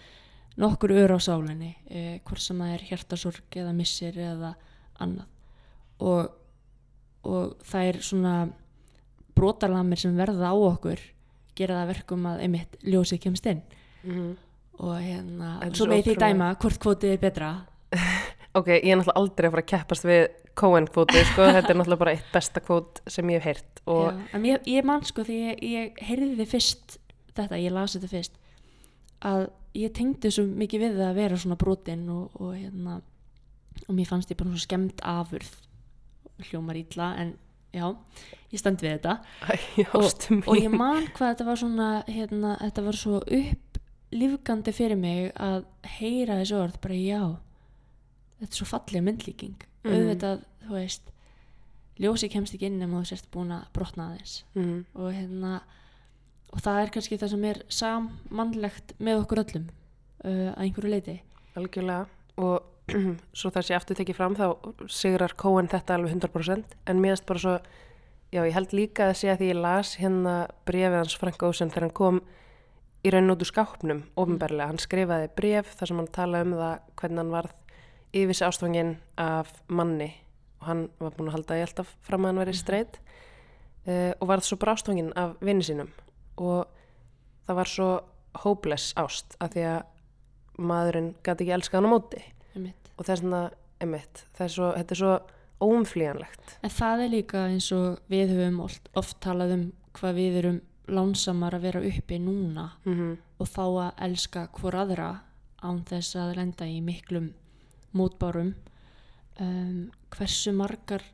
[0.61, 4.55] nokkur ör á sálinni uh, hvort sem það er hjartasorg eða missir eða
[5.03, 5.29] annað.
[6.05, 6.33] Og,
[7.25, 8.35] og það er svona
[9.37, 11.01] brotalamir sem verða á okkur
[11.57, 13.63] gera það verkum að einmitt ljósið kemst inn.
[14.07, 14.35] Mhm.
[14.77, 17.55] og hérna, svo með því dæma hvort kvotið er betra.
[18.57, 20.23] Ok, ég er náttúrulega aldrei að fara að keppast við
[20.57, 24.09] Cohen kvóti, sko, þetta er náttúrulega bara eitt besta kvót sem ég hef heyrt og
[24.33, 26.99] Já, ég, ég man sko því ég, ég heyrði þið fyrst
[27.37, 28.41] þetta, ég las þetta fyrst
[29.27, 29.47] að
[29.77, 33.01] ég tengdi svo mikið við að vera svona brotin og, og hérna
[33.85, 35.53] og mér fannst ég bara svona skemmt afurð
[36.49, 37.35] hljómar ítla en
[37.77, 37.87] já,
[38.53, 40.45] ég stend við þetta Æ, ástu mín.
[40.49, 45.67] og ég man hvað þetta var svona hérna, þetta var svo upplifgandi fyrir mig að
[45.99, 47.23] heyra þessu orð bara já
[48.41, 49.97] þetta er svo falleg myndlíking Mhm.
[50.01, 51.13] auðvitað, þú veist
[52.03, 54.45] ljósi kemst ekki inn nema þú sérst búin að brotna aðeins.
[54.55, 54.85] Mhm.
[54.95, 55.61] og hérna
[56.53, 59.67] og það er kannski það sem er sammannlegt með okkur öllum
[60.25, 61.21] uh, að einhverju leiti
[61.57, 62.07] Algjörlega.
[62.37, 62.63] Og
[63.39, 64.47] svo það sé aftur tekið fram þá
[64.93, 67.59] sigrar Cohen þetta alveg 100% en mér erst bara svo
[68.35, 70.35] já ég held líka að að því ég las hérna
[70.69, 72.21] brefið hans Frank Ocean þegar hann kom
[73.07, 76.79] í raun út úr skápnum ofinberlega, hann skrifaði bref þar sem hann talaði um það
[77.01, 77.55] hvernig hann varð
[78.13, 80.13] yfir sig ástfangin af manni
[80.61, 82.99] og hann var búin að halda því alltaf fram að hann verið streit
[83.87, 85.91] uh, og varð svo bara ástfangin af vinni sínum
[86.37, 86.67] og
[87.47, 87.91] það var svo
[88.45, 89.83] hopeless ást af því að
[90.59, 92.23] maðurinn gæti ekki elska hann á móti
[92.55, 92.93] einmitt.
[92.97, 93.43] og þess vegna,
[93.85, 95.15] emitt, það er svo, þetta er svo
[95.61, 96.57] óumflýjanlegt.
[96.63, 101.57] en það er líka eins og við höfum oft, talað um hvað við erum lánsamar
[101.57, 103.17] að vera uppi núna Mm -hmm.
[103.39, 105.21] og fá að elska hvor aðra
[105.63, 107.33] án þess að lenda í miklum
[107.97, 108.55] mótbárum
[109.43, 111.05] um, hversu margar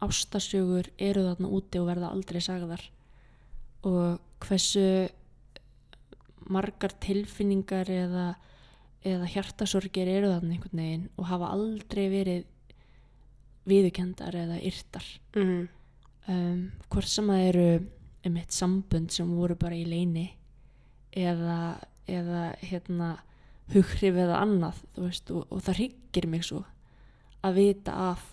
[0.00, 2.84] ástasögur eru þarna úti og verða aldrei sagðar
[3.88, 4.84] og hversu
[6.50, 8.28] margar tilfinningar eða,
[9.06, 12.48] eða hjartasorgir eru þarna einhvern veginn og hafa aldrei verið
[13.70, 15.04] viðukendar eða yrtar.
[15.36, 15.68] Mm
[16.28, 17.66] um, hvort sem það eru
[18.28, 20.26] um eitt sambund sem voru bara í leini
[21.16, 21.78] eða,
[22.10, 23.10] eða hérna
[23.74, 26.64] hughrif eða annað veist, og, og það hryggir mig svo
[27.46, 28.26] að vita af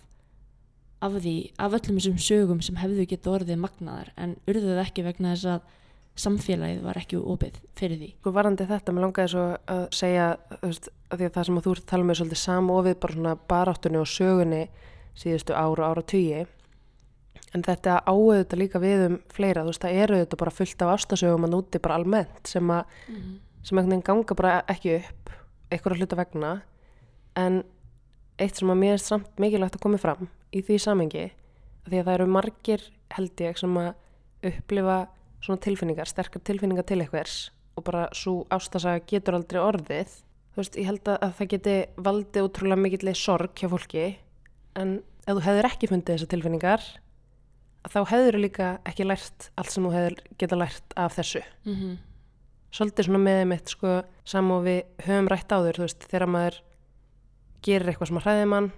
[1.04, 5.06] af því, af öllum þessum sögum sem hefðu getið orðið magnaðar en urðu það ekki
[5.06, 5.76] vegna þess að
[6.18, 8.10] samfélagið var ekki opið fyrir því.
[8.18, 10.28] Sko varandi þetta, mér langaði svo að segja,
[10.64, 13.34] veist, að því að það sem að þú tala með er svolítið samofið bara svona
[13.54, 14.62] baráttunni og sögunni
[15.18, 16.46] síðustu ára og ára tugi
[17.56, 20.84] en þetta áauðu þetta líka við um fleira, þú veist, það eru þetta bara fullt
[20.84, 22.98] af ástasögum að núti bara almennt sem að
[23.68, 25.34] sem einhvern veginn ganga bara ekki upp
[25.72, 26.54] einhverja hluta vegna
[27.36, 27.62] en
[28.40, 31.26] eitt sem að mér er samt mikilvægt að koma fram í því samengi
[31.88, 34.98] því að það eru margir held ég sem að upplifa
[35.44, 37.36] svona tilfinningar, sterkar tilfinningar til einhvers
[37.78, 40.16] og bara svo ástasaga getur aldrei orðið
[40.54, 41.76] þú veist, ég held að, að það geti
[42.08, 44.08] valdið útrúlega mikillig sorg hjá fólki
[44.80, 44.98] en
[45.28, 46.88] ef þú hefur ekki fundið þessar tilfinningar
[47.88, 51.98] þá hefur líka ekki lært allt sem þú hefur geta lært af þessu mm -hmm.
[52.72, 56.60] Svolítið svona með mitt sko sam og við höfum rætt áður þú veist, þegar maður
[57.66, 58.72] gerir eitthvað sem að hræði mann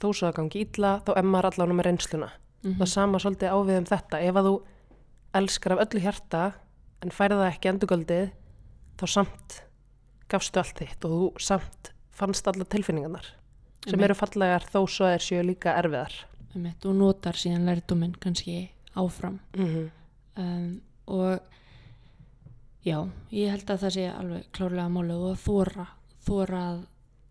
[0.00, 2.30] þó svo að gangi illa, þá maður allan með reynsluna.
[2.60, 4.20] Það sama svolítið ávið um þetta.
[4.20, 4.54] Ef að þú
[5.40, 6.40] elskar af öllu hjarta
[7.00, 8.32] en færði það ekki endurgöldið
[9.00, 9.60] þá samt
[10.30, 14.10] gafstu allt þitt og þú samt fannst alla tilfinningarnar sem Einmitt.
[14.10, 16.12] eru fallegar þó svo er séu líka erfiðar.
[16.52, 19.40] Einmitt, og notar síðan lærdóminn kannski áfram.
[19.56, 19.90] Mm -hmm.
[20.36, 21.40] um, og
[22.86, 22.98] já,
[23.34, 25.86] ég held að það sé alveg klárlega máli og að þóra
[26.24, 26.80] þóra að,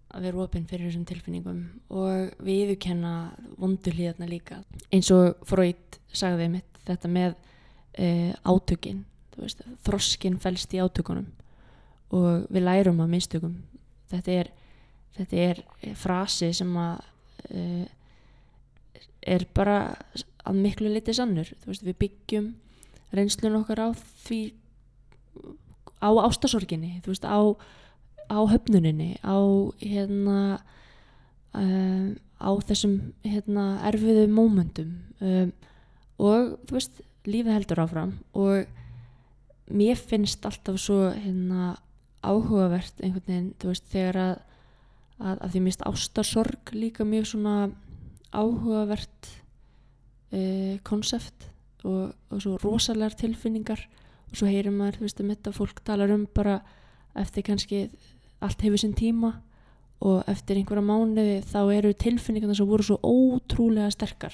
[0.09, 1.59] að vera opinn fyrir þessum tilfinningum
[1.93, 3.13] og viðurkenna
[3.59, 4.61] vondu hlýðarna líka.
[4.93, 9.03] Eins og Freud sagði mitt þetta með uh, átökin
[9.37, 11.29] veist, þroskin felst í átökunum
[12.15, 13.59] og við lærum af mistökum.
[14.09, 14.51] Þetta er,
[15.17, 15.63] þetta er
[15.99, 17.03] frasi sem að
[17.53, 17.85] uh,
[19.29, 19.77] er bara
[20.49, 21.51] að miklu liti sannur.
[21.67, 22.49] Veist, við byggjum
[23.13, 23.89] reynslun okkar á
[24.25, 24.41] því
[25.99, 27.39] á ástasorginni þú veist, á,
[28.29, 29.37] á höfnuninni á
[29.83, 30.39] hérna
[31.53, 35.53] um, á þessum hérna erfiðu mómentum um,
[36.19, 38.69] og þú veist, lífið heldur áfram og
[39.69, 41.75] mér finnst alltaf svo hérna
[42.25, 44.37] áhugavert einhvern veginn, þú veist, þegar að
[45.19, 47.55] að, að því mist ástarsorg líka mjög svona
[48.29, 49.31] áhugavert
[50.85, 51.47] konsept
[51.83, 53.81] og, og svo rosalega tilfinningar
[54.31, 56.61] og svo heyrir maður, þú veist, um þetta fólk talar um bara
[57.15, 57.89] eftir kannski
[58.41, 59.33] allt hefur sinn tíma
[60.01, 64.33] og eftir einhverja mánuði þá eru tilfinningarna sem voru svo ótrúlega sterkar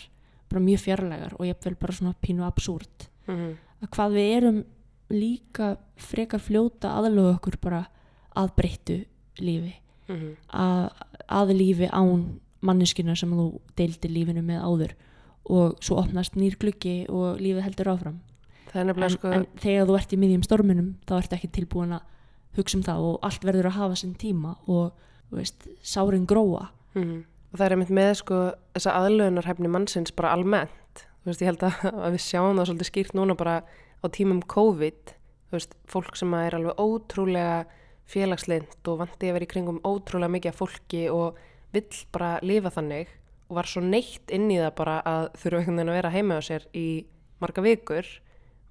[0.50, 3.56] bara mjög fjarlægar og ég vil bara svona pínu absúrt Mhm.
[3.82, 4.64] að hvað við erum
[5.10, 7.88] líka frekar fljóta aðlögu okkur bara
[8.36, 9.06] að breyttu
[9.40, 9.74] lífi
[10.08, 10.36] Mhm.
[10.54, 10.92] að,
[11.30, 14.92] að lífi án manneskina sem þú deildir lífinu með áður
[15.50, 18.20] og svo opnast nýr gluggi og lífið heldur áfram
[18.82, 22.04] en, sko en þegar þú ert í miðjum storminum þá ert ekki tilbúin að
[22.58, 24.94] hugsa um það og allt verður að hafa sinn tíma og
[25.34, 26.70] veist, sárin gróa.
[26.96, 27.24] Mhm.
[27.52, 28.38] og það er einmitt með sko
[28.76, 31.06] þessa aðlöðunarhæfni mannsins bara almennt.
[31.24, 33.56] Þú veist ég held að, að við sjáum það svolítið skýrt núna bara
[34.04, 35.14] á tímum COVID.
[35.48, 37.66] Þú veist fólk sem er alveg ótrúlega
[38.12, 41.40] félagslind og vandi að vera í kringum ótrúlega mikið af fólki og
[41.74, 43.10] vill bara lifa þannig
[43.50, 46.38] og var svo neitt inn í það bara að þurfa einhvern veginn að vera heima
[46.38, 46.86] á sér í
[47.42, 48.10] marga vikur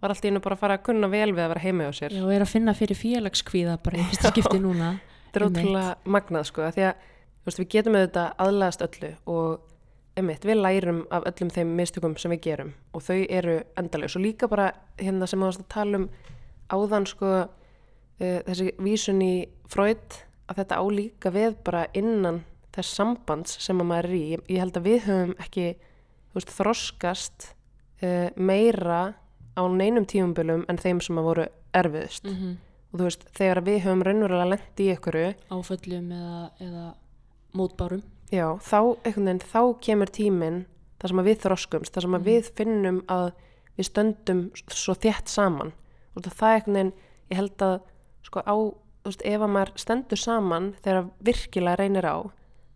[0.03, 1.93] var allt í einu bara að fara að kunna vel við að vera heima á
[1.97, 2.17] sér.
[2.21, 4.95] Og er að finna fyrir félagskvíða bara í fyrsta skipti núna
[5.35, 7.07] þetta er ótrúlega magnað sko því að
[7.45, 9.71] veist, við getum auðvitað aðlaðast öllu og
[10.15, 14.23] einmitt, við lærum af öllum þeim mistökum sem við gerum og þau eru endalega og
[14.23, 14.71] líka bara
[15.01, 16.09] hérna sem þú varst að tala um
[16.71, 19.35] áðan sko uh, þessi vísun í
[19.71, 24.23] Freud að þetta á líka við bara innan þess sambands sem að maður er í.
[24.35, 25.67] Ég, held að við höfum ekki
[26.35, 27.47] veist, þroskast
[28.03, 29.03] uh, meira
[29.57, 32.25] á neinum tímumbölum en þeim sem að voru erfiðust.
[32.25, 32.57] Mm
[32.95, 35.17] og þú veist, þegar við höfum raunverulega lent í ykkur
[35.51, 36.95] áföllum eða, eða
[37.59, 38.03] mótbárum.
[38.31, 40.61] Já, þá, veginn, þá kemur tíminn
[41.01, 42.29] þar sem að við þroskumst, þar sem að Mhm.
[42.29, 43.33] við finnum að
[43.77, 45.73] við stöndum svo þétt saman.
[46.17, 46.93] Og það er einhvern veginn,
[47.31, 47.81] ég held að
[48.23, 52.17] sko á, þú veist, ef að maður stendur saman þegar virkilega reynir á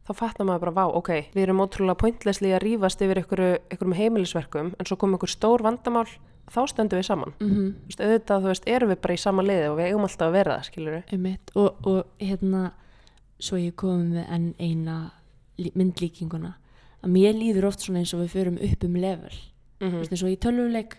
[0.08, 4.72] þá fattar maður bara, vá, ok, við erum ótrúlega pointlessli að rífast yfir ykkur heimilisverkum,
[4.78, 6.06] en svo kom ykkur stór vandamál
[6.48, 7.34] þá stöndum við saman.
[7.40, 7.72] Mm -hmm.
[7.74, 10.28] þú veist, auðvitað, þú veist, erum við bara í sama liði og við eigum alltaf
[10.28, 11.50] að vera það, skilur Einmitt.
[11.54, 12.72] Og, og hérna
[13.38, 15.10] svo ég komið með enn eina
[15.58, 16.54] lí- myndlíkinguna.
[17.02, 19.34] Að mér líður oft svona eins og við förum upp um level.
[19.80, 20.96] Mm þú veist eins og í tölvuleik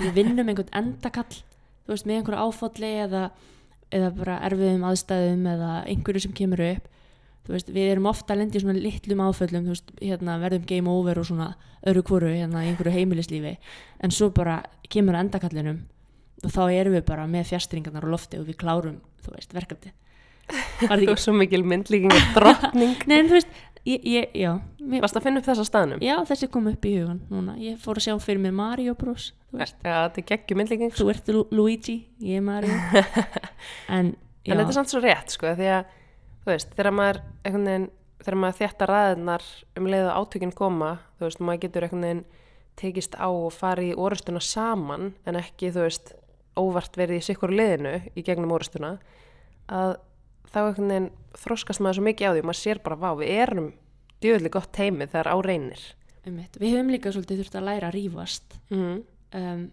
[0.00, 1.38] við vinnum einhvern endakall
[1.86, 3.30] þú veist með einhverju áfalli eða,
[3.90, 6.88] eða bara erfiðum aðstæðum eða einhverju sem kemur upp
[7.56, 11.20] veist við erum ofta að lendi í svona litlum áföllum veist hérna verðum game over
[11.22, 11.52] og svona
[11.88, 13.54] öru hvoru hérna í einhverju heimilislífi
[14.04, 15.80] en svo bara kemur að endakallinum
[16.44, 19.94] og þá erum við bara með fjastringarnar á lofti og við klárum verkefni
[20.48, 23.50] var það ekki svo mikil myndlíkingar drottning Nei, en þú veist,
[23.88, 26.00] ég, ég, já, mér, Varst að finna upp þessa staðnum?
[26.04, 27.56] já, þessi kom upp í hugan núna.
[27.60, 29.32] Ég fór að sjá fyrir mig Mario Bros.
[29.52, 32.72] Já, þetta er geggjum myndlíking þú ert Lu Luigi, ég er Mario.
[33.92, 34.14] En,
[34.48, 35.96] En þetta er samt svo rétt, sko, því að
[36.48, 37.88] þú veist, þegar maður veginn
[38.18, 39.44] þegar maður þjættar ræðinar
[39.78, 42.24] um leið og átökin koma, þú veist, maður getur einhvern veginn
[42.78, 46.14] tekist á og farið í orustuna saman, en ekki, þú veist
[46.58, 48.96] óvart verið í sikkur liðinu í gegnum orustuna,
[49.70, 49.94] að
[50.50, 53.32] þá einhvern veginn þroskast maður svo mikið á því og maður sér bara, vá, við
[53.44, 53.70] erum
[54.18, 55.86] djöðli gott teimið þegar á reynir
[56.28, 58.58] einmitt, við höfum líka svolítið þurft að læra að rífast.
[58.72, 58.98] mm.
[59.38, 59.64] Um,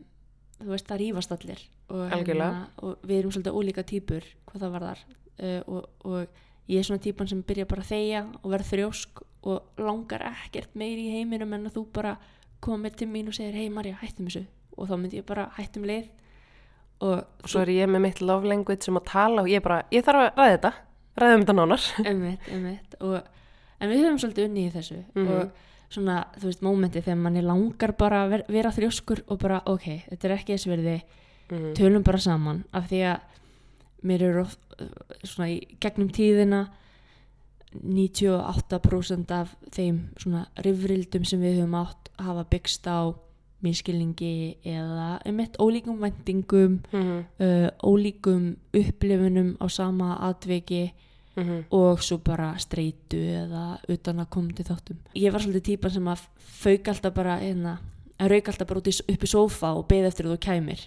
[0.60, 1.62] þú veist, það rífast allir.
[1.92, 2.66] Og, Algjörlega.
[2.84, 5.04] og við erum svolítið ólíka típur, hvað það var þar.
[5.36, 9.24] Uh, og, og ég er svona típan sem byrja bara að þegja og verða þrjósk
[9.46, 12.16] og langar ekkert meiri í heiminum en að þú bara
[12.66, 14.46] komir til mín og segir, hei Marja, hættum þessu.
[14.78, 16.08] Og þá myndi ég bara hættum leið.
[17.06, 19.84] Og og svo er ég með mitt love language sem að tala og ég bara,
[19.92, 20.72] ég þarf að ræða þetta
[21.16, 23.28] ræða um þetta nánar einmitt, einmitt og,
[23.80, 25.28] en við höfum svolítið unni í þessu Mhm.
[25.28, 25.52] og
[25.96, 29.86] svona, þú veist, mómenti þegar manni langar bara að ver, vera þrjóskur og bara, ok,
[30.10, 30.96] þetta er ekki þess verði
[31.52, 31.74] mm.
[31.78, 33.20] tölum bara saman af því að
[34.04, 34.46] mér eru
[35.24, 36.66] svona í gegnum tíðina
[37.76, 43.12] 98% af þeim svona rifrildum sem við höfum átt hafa byggst á
[43.66, 50.94] miskilningi eða einmitt ólíkum vendingum Mm uh, ólíkum upplifunum á sama atveki
[51.36, 51.64] -hmm.
[51.70, 56.08] og svo bara streitu eða utan að koma til þáttum ég var svolítið típan sem
[56.08, 57.78] að fauk alltaf bara hérna,
[58.22, 60.86] að rauk alltaf bara út í, upp í sófa og beði eftir að þú kæmir.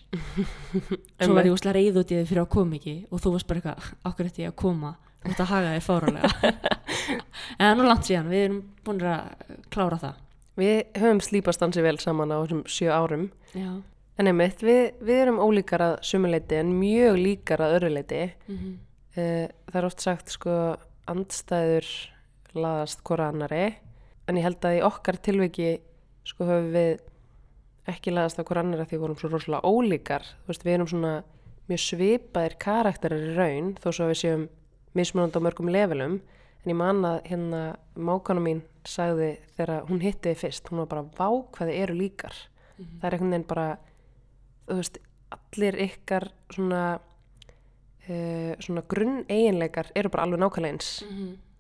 [1.21, 3.51] Svo var ég úslega reyð út í þið fyrir að koma ekki og þú varst
[3.51, 4.95] bara eitthvað, okkur eftir ég að koma?
[5.19, 6.33] Þú ert að haga þig fáralega
[7.59, 10.25] en það er nú langt síðan, við erum búin að klára það.
[10.59, 13.29] Við höfum slípast ansi vel saman á þessum sjö árum.
[13.55, 13.71] Já,
[14.19, 18.77] en einmitt, við, við erum ólíkar að sumuleiti en mjög líkar að öru leiti mm
[19.19, 20.55] uh, það er oft sagt sko
[21.09, 21.89] andstæður
[22.59, 23.67] laðast hvora annari
[24.29, 25.77] en ég held að í okkar tilviki
[26.29, 26.91] sko höfum við
[27.89, 30.27] ekki laðast að hvora annari því við vorum svo rosalega ólíkar.
[30.49, 31.13] Veist, við erum svona
[31.69, 34.45] mjög svipaðir karakterir í raun þó svo að við séum
[34.99, 36.21] mismunandi á mörgum levelum.
[36.65, 37.63] En ég man að hérna
[37.95, 41.99] mákana mín sagði þegar hún hitti þið fyrst hún var bara vá hvað þið eru
[41.99, 42.39] líkar.
[42.79, 43.69] Það er einhvern veginn bara
[44.69, 44.99] þú veist,
[45.35, 46.83] allir ykkar svona
[48.09, 50.93] uh, svona grunn eiginleikar eru bara alveg nákvæmlega eins.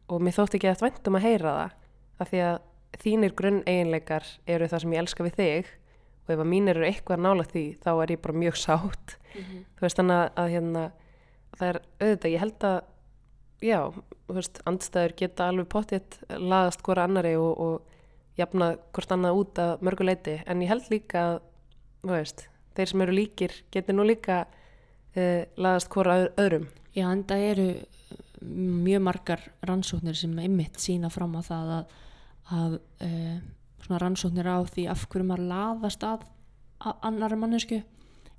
[0.08, 1.76] Og mér þótti ekki að væntum að heyra það
[2.18, 2.56] af því að
[3.02, 5.74] þínir grunn eiginleikar eru það sem ég elska við þig
[6.28, 9.16] og ef að mín eru eitthvað nála því þá er ég bara mjög sátt.
[9.78, 10.82] Þú veist þannig að, að hérna
[11.58, 12.78] það er auðvitað, ég held að
[13.64, 13.78] já,
[14.28, 19.58] þú veist, andstæður geta alveg pottitt laðast hvora annari og, og jafna hvort annað út
[19.64, 21.38] að mörguleiti, en ég held líka að,
[22.04, 22.44] þú veist,
[22.78, 26.68] þeir sem eru líkir geti nú líka uh, laðast hvora öð- öðrum.
[26.94, 27.68] Já, en það eru
[28.86, 31.96] mjög margar rannsóknir sem einmitt sína fram á það að,
[32.54, 33.38] að uh,
[33.84, 36.26] svona rannsóknir á því af hverju maður laðast að,
[36.82, 37.80] að annari mannesku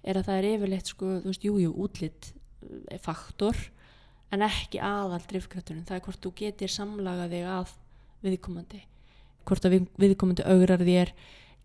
[0.04, 3.58] er að það er yfirleitt sko, þú veist, jújú, jú, útlitt eh, faktor
[4.32, 7.76] en ekki aðal drifkrætturinn, það er hvort þú getur samlagað þig að
[8.26, 8.82] viðkomandi.
[9.48, 11.14] Hvort að við, viðkomandi augrar þér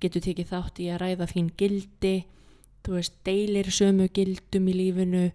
[0.03, 2.15] getur tekið þátt í að ræða þín gildi
[2.85, 5.29] þú veist, deilir sömu gildum í lífinu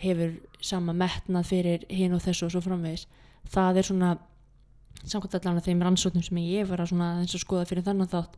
[0.00, 3.06] hefur sama metnað fyrir hinn og þessu og svo framvegis.
[3.52, 4.12] Það er svona
[5.02, 8.36] samkvæmt allan að þeim rannsóknum sem ég var að og skoða fyrir þannig þátt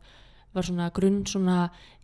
[0.55, 1.57] var svona grunn svona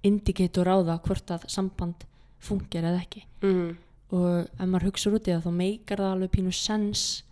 [0.05, 2.05] indikator á það hvort að samband
[2.43, 3.69] fungir eða ekki mm.
[4.13, 7.23] og ef maður hugsa út í það þá meikar það alveg pínu sens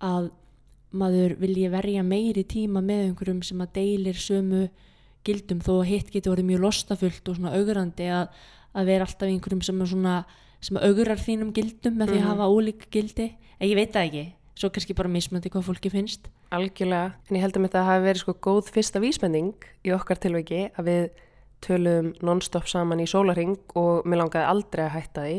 [0.00, 0.30] að
[0.90, 4.68] maður vilji verja meiri tíma með einhverjum sem að deilir sömu
[5.26, 8.28] gildum þó að hitt getur orðið mjög lostafullt og svona augrandi að,
[8.74, 10.14] að vera alltaf einhverjum sem svona
[10.60, 12.30] sem augrar þínum gildum með því að Mhm.
[12.30, 13.26] hafa ólík gildi
[13.60, 14.24] en ég veit það ekki,
[14.60, 16.28] svo kannski bara mismöndi hvað fólki finnst.
[16.54, 20.66] Algjörlega, en ég held að þetta hafi verið sko góð fyrsta vísmending í okkar tilveiki
[20.74, 21.04] að við
[21.64, 25.38] tölum non-stop saman í sólarring og mér langaði aldrei að hætta því.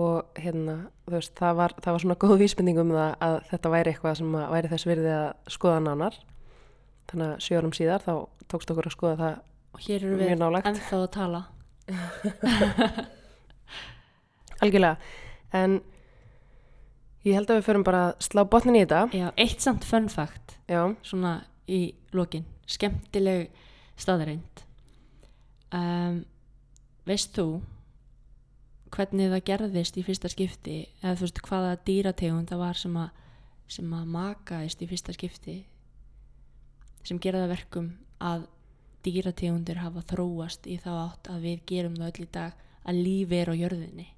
[0.00, 3.72] Og hérna, þú veist, það var, það var svona góð vísmending um það að þetta
[3.74, 6.18] væri eitthvað sem væri þess virði að skoða nánar.
[7.10, 8.12] Þannig að sjö árum síðar þá
[8.50, 9.38] tókst okkur að skoða það
[9.70, 11.42] og hér eru við ennþá að tala.
[14.62, 14.96] Algjörlega,
[15.56, 15.80] en
[17.26, 19.02] ég held að við förum bara að slá botnin í þetta.
[19.16, 20.56] Já, eitt samt fun fact.
[20.70, 21.40] Já, svona
[21.70, 21.82] í
[22.16, 22.46] lokin.
[22.70, 23.50] Skemmtileg
[24.00, 24.64] staðreind
[25.74, 26.22] um,
[27.08, 27.46] veist þú
[28.90, 33.10] hvernig það gerðist í fyrsta skipti eða þú veist hvaða dýrategund það var sem að,
[33.70, 35.58] sem að makaðist í fyrsta skipti
[37.06, 38.48] sem gerða verkum að
[39.04, 43.38] dýrategundir hafa þróast í þá átt að við gerum það öll í dag að lífi
[43.38, 44.08] er á jörðinni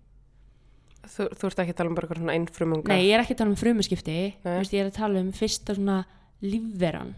[1.06, 2.92] þú, þú ert ekki að tala um bara eitthvað svona einfrumunga?
[2.92, 4.16] Nei, ég er ekki að tala um frumuskipti.
[4.44, 5.98] Vist, ég er að tala um fyrsta svona
[6.42, 7.14] lífveran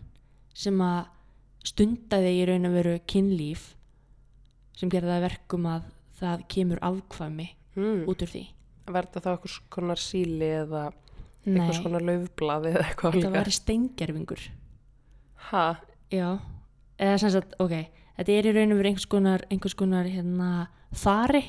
[0.54, 1.12] sem að
[1.64, 3.70] stundaði í raun og veru kynlíf
[4.76, 5.86] sem gerði það að verkum að
[6.18, 8.04] það kemur afkvæmi mm.
[8.10, 8.44] út úr því.
[8.84, 10.84] Verða þá eitthvað konar síli eða
[11.44, 13.32] eitthvað konar laufblað eða eitthvað það líka?
[13.34, 14.46] var steingerfingur
[15.50, 15.64] ha,
[16.12, 16.28] Já,
[17.00, 17.74] eða sem sagt, ok
[18.16, 20.50] þetta er í raun og veru einhvers konar, einhvers konar hérna,
[20.96, 21.42] þari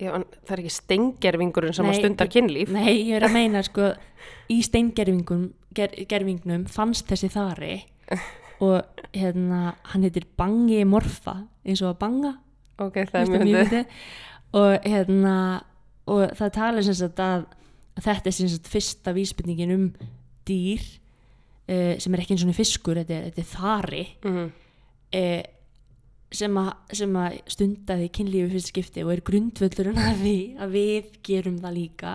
[0.00, 2.70] Já, en það er ekki steingerfingurinn sem Nei, stundar kynlíf.
[2.72, 3.90] Nei, ég er að meina sko
[4.50, 5.94] í steingerfingum ger,
[6.72, 7.74] fannst þessi þari
[8.64, 12.34] og hérna hann heitir Bangi Morfa eins og banga.
[12.80, 13.98] Ok, það er mjög myndið
[14.60, 15.34] og hérna
[16.10, 17.44] og það talar sem sagt að,
[18.00, 19.86] þetta er sem sagt fyrsta vísbytningin um
[20.48, 24.04] dýr uh, sem er ekki eins og fiskur, þetta er, þetta er þari.
[24.24, 24.50] Mm
[25.14, 25.40] uh,
[26.34, 26.70] sem, að,
[27.00, 31.76] sem að stundaði kynlífi fyrst skipti og er grundvöllurinn að því að við gerum það
[31.76, 32.12] líka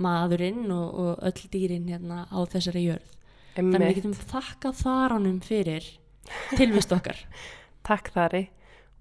[0.00, 3.16] maðurinn og, og öll dýrin hérna á þessari jörð.
[3.56, 5.88] Þannig að við getum þakkað þaranum fyrir
[6.54, 7.18] tilvist okkar.
[7.88, 8.44] Takk þari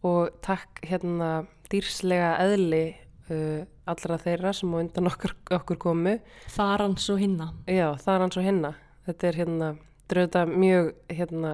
[0.08, 2.84] og takk hérna dýrslega eðli
[3.30, 6.16] uh, allra þeirra sem á undan okkur, okkur komu.
[6.54, 7.52] Þaran svo hinna.
[7.68, 8.74] Já, það hans og hinna.
[9.10, 9.70] Þetta er hérna,
[10.12, 11.54] drauta mjög hérna,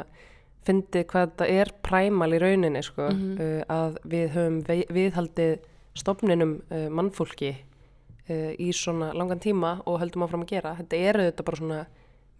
[0.65, 3.37] fyndið hvað þetta er præmal í rauninni sko, Mhm.
[3.39, 4.57] uh, að við höfum
[4.95, 5.59] viðhaldið
[5.95, 7.51] stofninum uh, mannfólki
[8.29, 11.85] uh, í svona langan tíma og höldum áfram að gera þetta eru þetta bara svona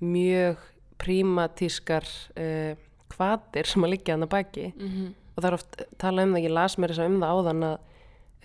[0.02, 0.58] mjög
[0.98, 2.06] prímatískar
[2.38, 2.76] uh,
[3.14, 5.14] kvatir sem að liggja hann að baki mm -hmm.
[5.36, 7.64] og það er oft talað um það, ég las mér þess að um það áðan
[7.64, 7.78] að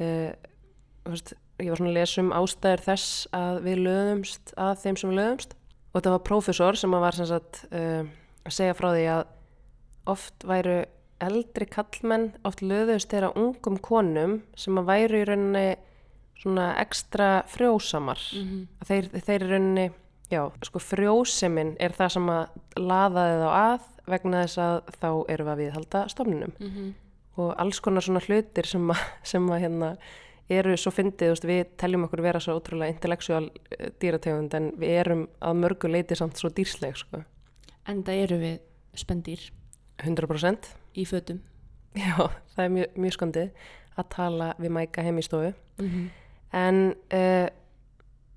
[0.01, 0.33] uh,
[1.11, 5.11] veist, ég var svona að lesa um ástæður þess að við löðumst að þeim sem
[5.11, 5.55] við löðumst
[5.93, 8.05] og þetta var prófessor sem að var sem sagt uh,
[8.47, 9.24] að segja frá því að
[10.07, 10.85] oft væru
[11.21, 15.67] eldri kallmenn oft löðust þeirra ungum konum sem að væru í rauninni
[16.41, 18.21] svona ekstra frjósamar.
[18.81, 19.91] Að þeir, þeir í rauninni
[20.31, 25.47] já, sko frjósemin er það sem að laðaði þá að vegna þess að þá erum
[25.47, 26.57] við að viðhalda stofninum.
[27.37, 29.93] Og alls konar svona hlutir sem að, sem að hérna
[30.51, 33.51] eru svo fyndið, við teljum okkur vera svo ótrúlega intellektual
[34.01, 37.23] dýrategund en við erum að mörgu leiti samt svo dýrsleg, sko.
[37.87, 38.59] En það eru við
[38.99, 39.51] spendýr
[40.05, 40.71] 100%.
[40.97, 41.41] í fötum.
[41.95, 43.51] Já, það er mjög, mjög skondið
[43.99, 45.55] að tala við mæka heim í stofu.
[45.79, 46.11] Mm
[46.53, 47.47] En, uh,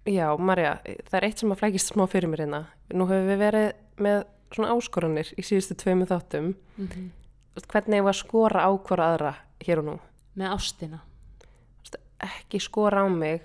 [0.06, 0.76] já, Marja,
[1.10, 2.60] það er eitt sem að flækist smá fyrir mér hérna.
[2.94, 4.20] Nú höfum við verið með
[4.54, 6.54] svona áskoranir í síðustu tveimu þáttum.
[6.78, 7.08] -hmm.
[7.54, 9.34] Þú veist, Hvernig var að skora á hvora aðra
[9.66, 10.00] hér og nú?
[10.36, 11.00] Með ástina.
[12.20, 13.42] Ekki skora á mig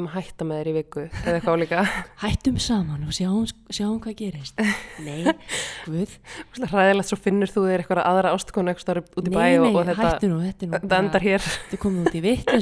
[0.00, 1.84] um að hætta með þér í viku eða eitthvað líka.
[2.24, 4.62] Hættum saman og sjáum, sjáum hvað gerist.
[5.04, 5.24] Nei,
[5.86, 6.14] guð.
[6.62, 9.74] Ræðilegt svo finnur þú þér eitthvað aðra ástkonu eitthvað út í bæ nei, og, nei,
[9.74, 11.46] og þetta, nú, þetta er nú þetta endar hér.
[11.46, 12.56] Þetta er komið út í vitt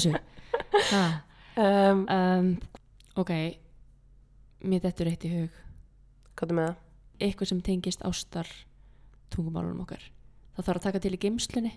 [1.54, 2.46] Um, um,
[3.14, 3.30] ok,
[4.66, 5.58] mér dettur eitt í hug.
[6.34, 6.78] hvað er með það?
[7.22, 8.48] Eitthvað sem tengist ástar
[9.30, 10.02] tungumálunum okkar.
[10.56, 11.70] Það þarf að taka til í geimslunni.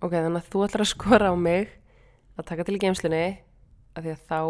[0.00, 1.68] Ok, þannig að þú ætlar að skora á mig
[2.40, 3.20] að taka til í geimslunni
[3.92, 4.40] af því að þá,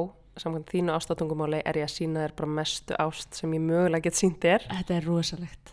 [0.40, 4.18] samkvæmt þínu ástatungumáli, er ég að sína þér bara mestu ást sem ég mögulega get
[4.18, 4.66] sínt þér.
[4.70, 5.72] Þetta er rosalegt.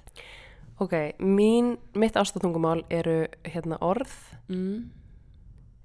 [0.82, 4.14] Ok, mín, mitt ástatungumál eru hérna orð.
[4.50, 4.90] Mm.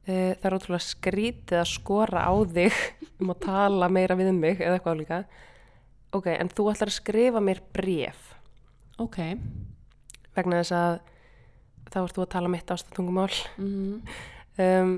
[0.06, 2.76] Eh, Það er ótrúlega skrítið að skora á þig
[3.20, 5.18] um að tala meira við mig eða eitthvað líka.
[6.14, 8.34] Ok, en þú ætlar að skrifa mér bref
[9.02, 9.18] Ok.
[10.36, 11.00] vegna þess að
[11.90, 13.34] þá ert þú að tala mitt ástatungumál.
[13.58, 14.00] Mm.
[14.56, 14.94] Um,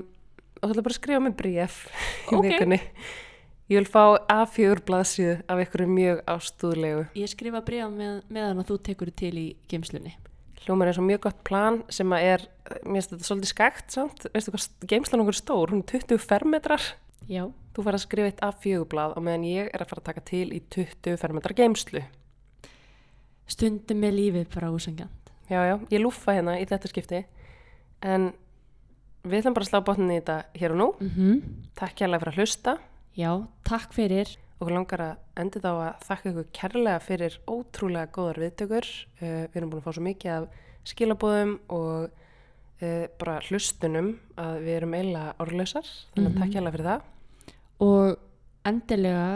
[0.61, 1.79] og þú ætlar bara að skrifa mér bref
[2.31, 2.45] í Ok.
[2.45, 2.79] vikunni.
[3.69, 7.03] Ég vil fá A4 blaðsíðu af einhverju mjög ástúðlegu.
[7.19, 10.15] Ég skrifa bregða með, meðan að þú tekur til í geimslunni.
[10.63, 12.45] Hljómar er svo mjög gott plan sem að er,
[12.81, 16.89] mér finnst þetta svolítið skægt samt, veistu hvað geimslan okkur stór, hún er 20 fermetrar.
[17.29, 17.43] Já.
[17.77, 20.25] Þú fær að skrifa eitt A4 blað og meðan ég er að fara að taka
[20.33, 22.05] til í 20 fermetrar geimslu.
[23.53, 25.33] Stundum með lífið bara úsengjant.
[25.45, 27.21] Já, já, ég lúffa hérna í þetta skipti
[28.01, 28.31] en
[29.21, 30.93] við ætlum bara að slá botnin í þetta hér og nú.
[31.05, 31.41] Mm
[31.79, 32.79] Takk fyrir að hlusta.
[33.19, 33.31] Já,
[33.67, 34.31] takk fyrir.
[34.59, 38.87] Okkur langar að endi þá að þakka ykkur kærlega fyrir ótrúlega góðar viðtökur.
[39.19, 40.47] Uh, við erum búin að fá svo mikið af
[40.89, 44.09] skilabóðum og uh, bara hlustunum
[44.39, 45.91] að við erum eiginlega orðlausar.
[46.15, 46.41] Þannig að Mhm.
[46.43, 47.01] takk hérlega fyrir það.
[47.79, 48.17] Og
[48.69, 49.27] endilega,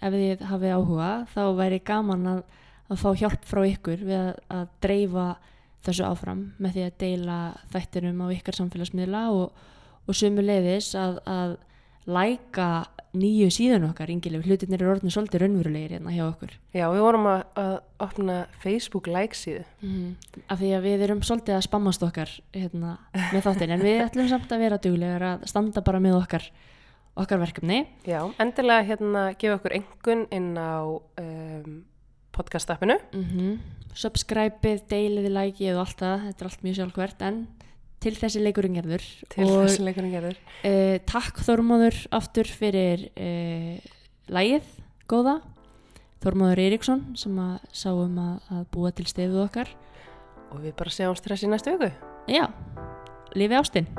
[0.00, 2.42] ef þið hafið áhuga, þá væri gaman að,
[2.90, 5.26] að fá hjálp frá ykkur við að, að dreifa
[5.86, 7.38] þessu áfram með því að deila
[7.72, 9.52] þættinum á ykkar samfélagsmiðla og,
[10.08, 11.56] og sumu leiðis að, að
[12.06, 12.68] læka
[13.16, 16.54] nýju síðan okkar, yngileg, hlutinir eru orðinu svolítið raunverulegir hérna hjá okkur.
[16.76, 17.74] Já, við vorum að, að
[18.06, 19.64] opna Facebook like síðu.
[19.82, 20.14] Mm.
[20.46, 22.96] Af því að við erum svolítið að spammast okkar hérna,
[23.34, 26.50] með þáttin, en við ætlum samt að vera duglegar að standa bara með okkar,
[27.16, 27.82] okkar verkefni.
[28.08, 31.80] Já, endilega hérna gefa okkur engun inn á um,
[32.36, 33.00] podcast-appinu.
[33.16, 33.58] Mm
[33.96, 37.38] Subscribeið, deiliði, likeið og allt það, þetta er allt mjög sjálfkvært, en
[38.02, 39.04] til þessi leikurinn gerður.
[39.32, 40.40] Til og þessi leikurinn gerður.
[40.68, 43.76] uh, takk Þormóður aftur fyrir uh,
[44.32, 44.68] lægið,
[45.10, 45.38] góða.
[46.24, 49.72] Þormóður Eiríksson sem að sáum að, að búa til stefið okkar.
[50.54, 51.92] Og við bara sjáum stress í næstu viku.
[52.30, 52.46] Já,
[53.36, 53.90] lifi ástinn.